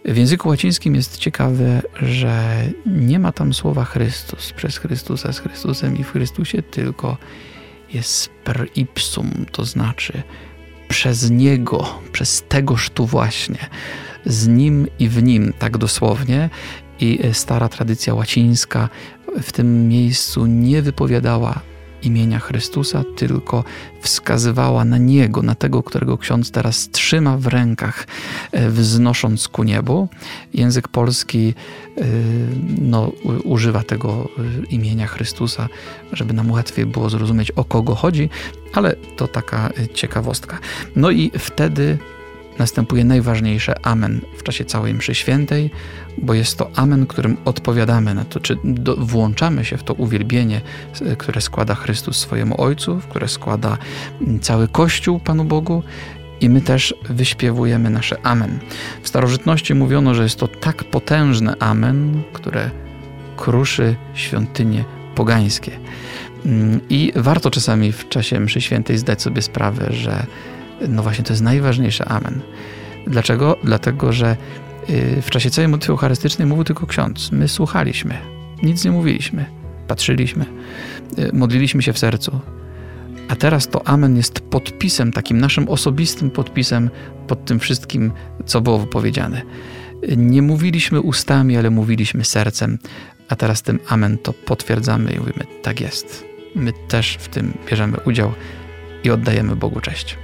W 0.07 0.17
języku 0.17 0.49
łacińskim 0.49 0.95
jest 0.95 1.17
ciekawe, 1.17 1.81
że 2.01 2.63
nie 2.85 3.19
ma 3.19 3.31
tam 3.31 3.53
słowa 3.53 3.85
Chrystus, 3.85 4.53
przez 4.53 4.77
Chrystusa, 4.77 5.33
z 5.33 5.39
Chrystusem 5.39 5.97
i 5.97 6.03
w 6.03 6.11
Chrystusie, 6.11 6.61
tylko 6.61 7.17
jest 7.93 8.29
per 8.43 8.67
ipsum, 8.75 9.45
to 9.51 9.65
znaczy 9.65 10.23
przez 10.87 11.29
Niego, 11.31 11.99
przez 12.11 12.43
tegoż 12.49 12.89
tu 12.89 13.05
właśnie, 13.05 13.69
z 14.25 14.47
Nim 14.47 14.87
i 14.99 15.09
w 15.09 15.23
Nim, 15.23 15.53
tak 15.59 15.77
dosłownie. 15.77 16.49
I 16.99 17.19
stara 17.33 17.69
tradycja 17.69 18.13
łacińska 18.13 18.89
w 19.41 19.51
tym 19.51 19.87
miejscu 19.87 20.45
nie 20.45 20.81
wypowiadała 20.81 21.59
imienia 22.07 22.39
Chrystusa, 22.39 23.03
tylko 23.15 23.63
wskazywała 24.01 24.85
na 24.85 24.97
Niego, 24.97 25.41
na 25.41 25.55
tego, 25.55 25.83
którego 25.83 26.17
ksiądz 26.17 26.51
teraz 26.51 26.89
trzyma 26.89 27.37
w 27.37 27.47
rękach, 27.47 28.07
e, 28.51 28.69
wznosząc 28.69 29.47
ku 29.47 29.63
niebu. 29.63 30.07
Język 30.53 30.87
polski 30.87 31.53
e, 31.97 32.03
no, 32.81 33.11
używa 33.43 33.83
tego 33.83 34.29
e, 34.37 34.65
imienia 34.65 35.07
Chrystusa, 35.07 35.67
żeby 36.13 36.33
nam 36.33 36.51
łatwiej 36.51 36.85
było 36.85 37.09
zrozumieć, 37.09 37.51
o 37.51 37.63
kogo 37.63 37.95
chodzi, 37.95 38.29
ale 38.73 38.95
to 39.17 39.27
taka 39.27 39.69
ciekawostka. 39.93 40.59
No 40.95 41.11
i 41.11 41.31
wtedy 41.39 41.97
następuje 42.59 43.03
najważniejsze 43.03 43.85
Amen 43.87 44.21
w 44.37 44.43
czasie 44.43 44.65
całej 44.65 44.93
mszy 44.93 45.15
świętej, 45.15 45.71
bo 46.17 46.33
jest 46.33 46.57
to 46.57 46.69
Amen, 46.75 47.07
którym 47.07 47.37
odpowiadamy 47.45 48.13
na 48.13 48.25
to, 48.25 48.39
czy 48.39 48.57
do, 48.63 48.95
włączamy 48.95 49.65
się 49.65 49.77
w 49.77 49.83
to 49.83 49.93
uwielbienie, 49.93 50.61
które 51.17 51.41
składa 51.41 51.75
Chrystus 51.75 52.17
swojemu 52.17 52.61
Ojcu, 52.61 52.99
które 53.09 53.27
składa 53.27 53.77
cały 54.41 54.67
Kościół 54.67 55.19
Panu 55.19 55.45
Bogu, 55.45 55.83
i 56.41 56.49
my 56.49 56.61
też 56.61 56.93
wyśpiewujemy 57.09 57.89
nasze 57.89 58.17
Amen. 58.23 58.59
W 59.03 59.07
starożytności 59.07 59.75
mówiono, 59.75 60.15
że 60.15 60.23
jest 60.23 60.39
to 60.39 60.47
tak 60.47 60.83
potężne 60.83 61.55
Amen, 61.59 62.21
które 62.33 62.71
kruszy 63.37 63.95
świątynie 64.13 64.85
pogańskie. 65.15 65.71
Mm, 66.45 66.79
I 66.89 67.11
warto 67.15 67.51
czasami 67.51 67.91
w 67.91 68.09
czasie 68.09 68.39
mszy 68.39 68.61
świętej 68.61 68.97
zdać 68.97 69.21
sobie 69.21 69.41
sprawę, 69.41 69.87
że 69.93 70.25
no 70.87 71.03
właśnie, 71.03 71.23
to 71.23 71.33
jest 71.33 71.43
najważniejsze 71.43 72.05
Amen. 72.05 72.41
Dlaczego? 73.07 73.55
Dlatego, 73.63 74.13
że 74.13 74.37
y, 74.89 75.21
w 75.21 75.29
czasie 75.29 75.49
całej 75.49 75.67
modlitwy 75.67 75.91
eucharystycznej 75.91 76.47
mówił 76.47 76.63
tylko 76.63 76.87
ksiądz. 76.87 77.31
My 77.31 77.47
słuchaliśmy, 77.47 78.17
nic 78.63 78.85
nie 78.85 78.91
mówiliśmy, 78.91 79.45
patrzyliśmy, 79.87 80.45
y, 81.19 81.29
modliliśmy 81.33 81.81
się 81.81 81.93
w 81.93 81.99
sercu. 81.99 82.39
A 83.29 83.35
teraz 83.35 83.67
to 83.67 83.87
Amen 83.87 84.17
jest 84.17 84.39
podpisem, 84.39 85.11
takim 85.11 85.37
naszym 85.37 85.69
osobistym 85.69 86.31
podpisem 86.31 86.89
pod 87.27 87.45
tym 87.45 87.59
wszystkim, 87.59 88.11
co 88.45 88.61
było 88.61 88.79
wypowiedziane. 88.79 89.41
Nie 90.17 90.41
mówiliśmy 90.41 91.01
ustami, 91.01 91.57
ale 91.57 91.69
mówiliśmy 91.69 92.25
sercem, 92.25 92.77
a 93.29 93.35
teraz 93.35 93.61
tym 93.61 93.79
Amen 93.87 94.17
to 94.17 94.33
potwierdzamy 94.33 95.11
i 95.11 95.19
mówimy: 95.19 95.45
tak 95.61 95.81
jest. 95.81 96.25
My 96.55 96.73
też 96.87 97.17
w 97.19 97.27
tym 97.27 97.53
bierzemy 97.69 97.97
udział 98.05 98.31
i 99.03 99.09
oddajemy 99.09 99.55
Bogu 99.55 99.81
cześć. 99.81 100.17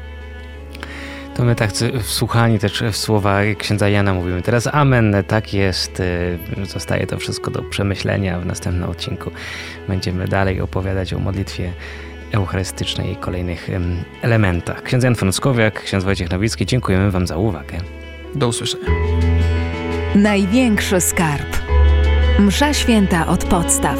To 1.35 1.43
my 1.43 1.55
tak 1.55 1.71
wsłuchani 2.01 2.59
też 2.59 2.83
w 2.91 2.97
słowa 2.97 3.39
księdza 3.57 3.89
Jana 3.89 4.13
mówimy 4.13 4.41
teraz 4.41 4.67
amen, 4.71 5.15
tak 5.27 5.53
jest, 5.53 5.99
y, 5.99 6.37
zostaje 6.65 7.07
to 7.07 7.17
wszystko 7.17 7.51
do 7.51 7.61
przemyślenia. 7.61 8.39
W 8.39 8.45
następnym 8.45 8.89
odcinku 8.89 9.31
będziemy 9.87 10.27
dalej 10.27 10.61
opowiadać 10.61 11.13
o 11.13 11.19
modlitwie 11.19 11.73
eucharystycznej 12.31 13.11
i 13.11 13.15
kolejnych 13.15 13.69
elementach. 14.21 14.83
Ksiądz 14.83 15.03
Jan 15.03 15.15
Frąckowiak, 15.15 15.83
ksiądz 15.83 16.03
Wojciech 16.03 16.31
Nowicki, 16.31 16.65
dziękujemy 16.65 17.11
Wam 17.11 17.27
za 17.27 17.37
uwagę. 17.37 17.77
Do 18.35 18.47
usłyszenia. 18.47 18.89
Największy 20.15 21.01
skarb. 21.01 21.57
Msza 22.39 22.73
święta 22.73 23.27
od 23.27 23.45
podstaw. 23.45 23.97